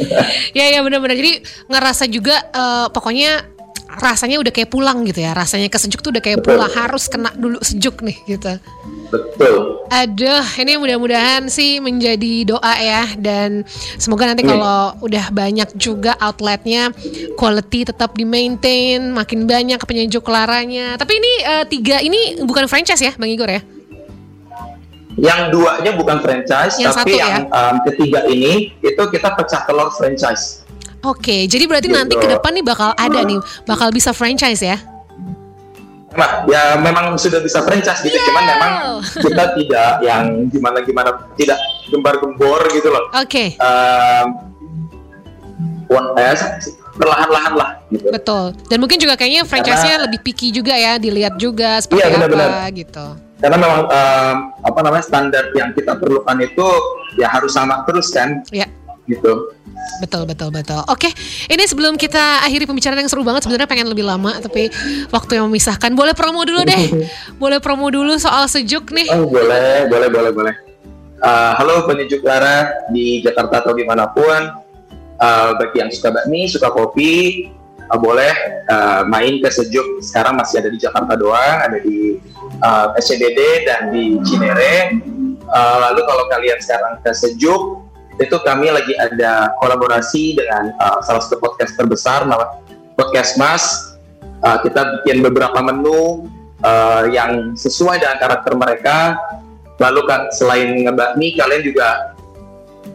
Iya 0.54 0.66
iya 0.78 0.80
benar-benar 0.86 1.18
jadi 1.18 1.42
ngerasa 1.66 2.06
juga 2.08 2.46
uh, 2.54 2.88
pokoknya 2.94 3.59
rasanya 3.98 4.38
udah 4.38 4.54
kayak 4.54 4.70
pulang 4.70 5.02
gitu 5.10 5.26
ya 5.26 5.34
rasanya 5.34 5.68
kesejuk 5.72 6.06
tuh 6.06 6.14
udah 6.14 6.24
kayak 6.24 6.46
Betul. 6.46 6.62
pulang 6.62 6.72
harus 6.72 7.10
kena 7.10 7.34
dulu 7.34 7.58
sejuk 7.66 8.06
nih 8.06 8.18
gitu 8.30 8.62
Betul. 9.10 9.82
Aduh, 9.90 10.46
ini 10.62 10.78
mudah-mudahan 10.78 11.50
sih 11.50 11.82
menjadi 11.82 12.46
doa 12.46 12.74
ya 12.78 13.10
dan 13.18 13.66
semoga 13.98 14.30
nanti 14.30 14.46
kalau 14.46 14.94
udah 15.02 15.34
banyak 15.34 15.74
juga 15.82 16.14
outletnya 16.22 16.94
quality 17.34 17.90
tetap 17.90 18.14
di 18.14 18.22
maintain, 18.22 19.10
makin 19.10 19.50
banyak 19.50 19.82
penyejuk 19.82 20.30
laranya. 20.30 20.94
Tapi 20.94 21.18
ini 21.18 21.32
uh, 21.42 21.66
tiga 21.66 22.06
ini 22.06 22.38
bukan 22.46 22.70
franchise 22.70 23.02
ya, 23.02 23.14
Bang 23.18 23.34
Igor 23.34 23.50
ya? 23.50 23.62
Yang 25.18 25.58
duanya 25.58 25.92
bukan 25.98 26.22
franchise, 26.22 26.78
yang 26.78 26.94
tapi 26.94 27.18
satu, 27.18 27.26
yang 27.26 27.34
ya? 27.50 27.50
um, 27.50 27.76
ketiga 27.90 28.20
ini 28.30 28.78
itu 28.78 29.04
kita 29.10 29.34
pecah 29.34 29.66
telur 29.66 29.90
franchise. 29.98 30.69
Oke, 31.00 31.48
jadi 31.48 31.64
berarti 31.64 31.88
gitu. 31.88 31.96
nanti 31.96 32.16
ke 32.20 32.28
depan 32.28 32.52
nih 32.52 32.66
bakal 32.66 32.92
ada 32.92 33.20
nih, 33.24 33.40
bakal 33.64 33.88
bisa 33.92 34.12
franchise 34.12 34.60
ya? 34.60 34.78
Nah, 36.10 36.44
ya 36.50 36.76
memang 36.76 37.16
sudah 37.16 37.40
bisa 37.40 37.64
franchise 37.64 38.04
gitu, 38.04 38.18
yeah. 38.18 38.28
cuman 38.28 38.44
memang 38.44 38.72
kita 39.16 39.44
tidak 39.56 39.92
yang 40.04 40.26
gimana 40.52 40.78
gimana 40.84 41.10
tidak 41.40 41.56
gembar-gembor 41.88 42.60
gitu 42.76 42.90
loh. 42.92 43.08
Oke. 43.16 43.56
Okay. 43.56 43.64
Um, 43.64 44.28
eh, 46.20 46.36
perlahan-lahan 47.00 47.54
lah 47.56 47.70
gitu. 47.88 48.12
Betul. 48.12 48.46
Dan 48.68 48.78
mungkin 48.84 49.00
juga 49.00 49.16
kayaknya 49.16 49.48
franchise-nya 49.48 50.04
lebih 50.04 50.20
picky 50.20 50.52
juga 50.52 50.76
ya, 50.76 51.00
dilihat 51.00 51.40
juga 51.40 51.80
seperti 51.80 52.12
iya, 52.12 52.28
benar, 52.28 52.52
apa 52.52 52.76
gitu 52.76 53.30
karena 53.40 53.56
memang 53.56 53.82
um, 53.88 54.36
apa 54.68 54.80
namanya 54.84 55.04
standar 55.04 55.48
yang 55.56 55.72
kita 55.72 55.96
perlukan 55.96 56.38
itu 56.44 56.68
ya 57.16 57.32
harus 57.32 57.56
sama 57.56 57.88
terus 57.88 58.12
kan 58.12 58.44
ya. 58.52 58.68
gitu 59.08 59.56
Betul 59.98 60.24
betul 60.30 60.54
betul. 60.54 60.80
Oke, 60.88 61.10
ini 61.50 61.64
sebelum 61.66 61.98
kita 61.98 62.46
akhiri 62.46 62.70
pembicaraan 62.70 63.02
yang 63.02 63.12
seru 63.12 63.26
banget 63.26 63.50
sebenarnya 63.50 63.68
pengen 63.68 63.90
lebih 63.90 64.06
lama 64.06 64.38
tapi 64.38 64.70
waktu 65.10 65.42
yang 65.42 65.50
memisahkan. 65.50 65.92
Boleh 65.98 66.14
promo 66.14 66.46
dulu 66.46 66.62
deh. 66.64 67.10
boleh 67.42 67.60
promo 67.60 67.90
dulu 67.90 68.16
soal 68.22 68.46
sejuk 68.46 68.94
nih. 68.94 69.10
Oh, 69.12 69.28
boleh, 69.28 69.90
boleh, 69.90 70.10
boleh, 70.14 70.32
boleh. 70.32 70.56
Uh, 71.20 71.52
halo 71.60 71.84
penyejuk 71.84 72.24
Lara 72.24 72.88
di 72.96 73.20
Jakarta 73.20 73.60
atau 73.66 73.76
di 73.76 73.84
mana 73.84 74.08
pun. 74.08 74.56
Uh, 75.20 75.52
bagi 75.60 75.84
yang 75.84 75.92
suka 75.92 76.16
bakmi, 76.16 76.48
suka 76.48 76.72
kopi, 76.72 77.52
uh, 77.92 78.00
boleh 78.00 78.32
uh, 78.72 79.04
main 79.04 79.44
ke 79.44 79.52
Sejuk. 79.52 80.00
Sekarang 80.00 80.40
masih 80.40 80.64
ada 80.64 80.72
di 80.72 80.80
Jakarta 80.80 81.20
doang, 81.20 81.58
ada 81.60 81.76
di 81.84 82.16
uh, 82.64 82.96
SCBD 82.96 83.68
dan 83.68 83.92
di 83.92 84.16
Cinere. 84.24 84.96
Uh, 85.50 85.78
lalu 85.92 86.08
kalau 86.08 86.24
kalian 86.32 86.60
sekarang 86.64 87.04
ke 87.04 87.12
Sejuk, 87.12 87.89
itu 88.20 88.36
kami 88.44 88.68
lagi 88.68 88.94
ada 89.00 89.56
kolaborasi 89.64 90.36
dengan 90.36 90.76
uh, 90.76 91.00
salah 91.00 91.24
satu 91.24 91.40
podcast 91.40 91.80
terbesar 91.80 92.28
podcast 93.00 93.40
Mas. 93.40 93.64
Uh, 94.40 94.60
kita 94.64 95.04
bikin 95.04 95.20
beberapa 95.24 95.60
menu 95.60 96.28
uh, 96.64 97.04
yang 97.08 97.56
sesuai 97.56 98.00
dengan 98.00 98.20
karakter 98.20 98.54
mereka. 98.56 98.98
Lalu 99.80 100.02
kan 100.08 100.28
selain 100.36 100.84
ngebakmi, 100.84 101.40
kalian 101.40 101.64
juga 101.64 102.16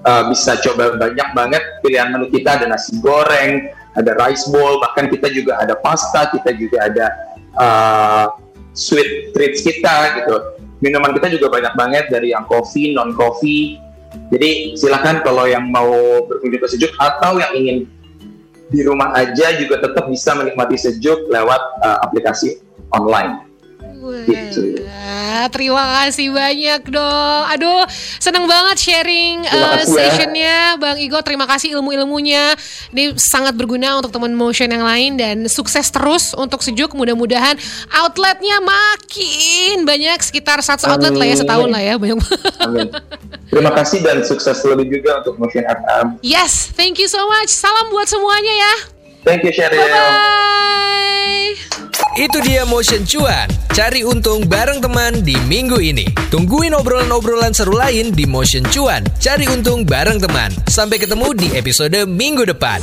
uh, 0.04 0.28
bisa 0.28 0.60
coba 0.60 1.00
banyak 1.00 1.28
banget 1.32 1.62
pilihan 1.80 2.12
menu 2.12 2.28
kita. 2.28 2.60
Ada 2.60 2.68
nasi 2.68 3.00
goreng, 3.00 3.72
ada 3.96 4.12
rice 4.20 4.44
bowl, 4.52 4.80
bahkan 4.84 5.08
kita 5.08 5.32
juga 5.32 5.56
ada 5.60 5.72
pasta, 5.80 6.28
kita 6.32 6.52
juga 6.52 6.84
ada 6.84 7.06
uh, 7.56 8.26
sweet 8.76 9.32
treats 9.32 9.64
kita 9.64 10.20
gitu. 10.20 10.36
Minuman 10.84 11.16
kita 11.16 11.32
juga 11.32 11.48
banyak 11.48 11.72
banget 11.72 12.04
dari 12.12 12.36
yang 12.36 12.44
coffee, 12.44 12.92
non 12.92 13.16
coffee. 13.16 13.80
Jadi 14.32 14.74
silahkan 14.74 15.22
kalau 15.22 15.46
yang 15.46 15.68
mau 15.70 15.90
berkunjung 16.26 16.62
ke 16.62 16.68
sejuk 16.70 16.92
atau 16.98 17.38
yang 17.38 17.52
ingin 17.54 17.76
di 18.72 18.80
rumah 18.82 19.14
aja 19.14 19.54
juga 19.60 19.78
tetap 19.78 20.10
bisa 20.10 20.34
menikmati 20.34 20.74
sejuk 20.74 21.30
lewat 21.30 21.62
uh, 21.84 22.02
aplikasi 22.02 22.58
online. 22.90 23.46
Gitu. 24.26 24.84
Terima 25.50 25.84
kasih 26.02 26.30
banyak 26.30 26.82
dong. 26.88 27.42
Aduh, 27.50 27.82
senang 28.22 28.46
banget 28.46 28.76
sharing 28.80 29.42
uh, 29.46 29.82
sessionnya, 29.82 30.76
ya. 30.76 30.80
Bang 30.80 30.98
Igo. 30.98 31.18
Terima 31.26 31.44
kasih 31.50 31.78
ilmu-ilmunya. 31.78 32.54
Ini 32.94 33.18
sangat 33.18 33.58
berguna 33.58 33.98
untuk 33.98 34.14
teman 34.14 34.32
motion 34.32 34.70
yang 34.70 34.86
lain 34.86 35.18
dan 35.18 35.36
sukses 35.50 35.90
terus 35.90 36.32
untuk 36.38 36.62
sejuk. 36.62 36.94
Mudah-mudahan 36.94 37.58
outletnya 37.90 38.62
makin 38.62 39.82
banyak, 39.82 40.22
sekitar 40.22 40.62
satu 40.62 40.86
outlet 40.86 41.14
lah 41.14 41.26
ya 41.26 41.36
setahun 41.42 41.68
lah 41.68 41.82
ya, 41.82 41.94
banyak. 41.98 42.18
Amin. 42.62 42.88
Terima 43.50 43.70
kasih 43.74 44.02
dan 44.02 44.22
sukses 44.22 44.56
lebih 44.64 44.98
juga 45.00 45.22
untuk 45.22 45.38
Motion 45.38 45.66
FM. 45.66 46.22
Yes, 46.22 46.72
thank 46.74 47.02
you 47.02 47.10
so 47.10 47.22
much. 47.26 47.50
Salam 47.50 47.90
buat 47.90 48.06
semuanya 48.06 48.54
ya. 48.54 48.93
Thank 49.24 49.42
you 49.48 49.52
Sheryl. 49.56 49.80
Bye 49.80 49.88
bye. 49.88 50.44
Itu 52.14 52.38
dia 52.46 52.62
Motion 52.62 53.02
Cuan. 53.02 53.50
Cari 53.74 54.06
untung 54.06 54.46
bareng 54.46 54.78
teman 54.78 55.26
di 55.26 55.34
minggu 55.50 55.82
ini. 55.82 56.06
Tungguin 56.30 56.70
obrolan-obrolan 56.76 57.50
seru 57.50 57.74
lain 57.74 58.14
di 58.14 58.22
Motion 58.22 58.62
Cuan. 58.70 59.02
Cari 59.18 59.50
untung 59.50 59.82
bareng 59.82 60.22
teman. 60.22 60.54
Sampai 60.70 61.02
ketemu 61.02 61.34
di 61.34 61.50
episode 61.58 62.06
minggu 62.06 62.46
depan. 62.46 62.78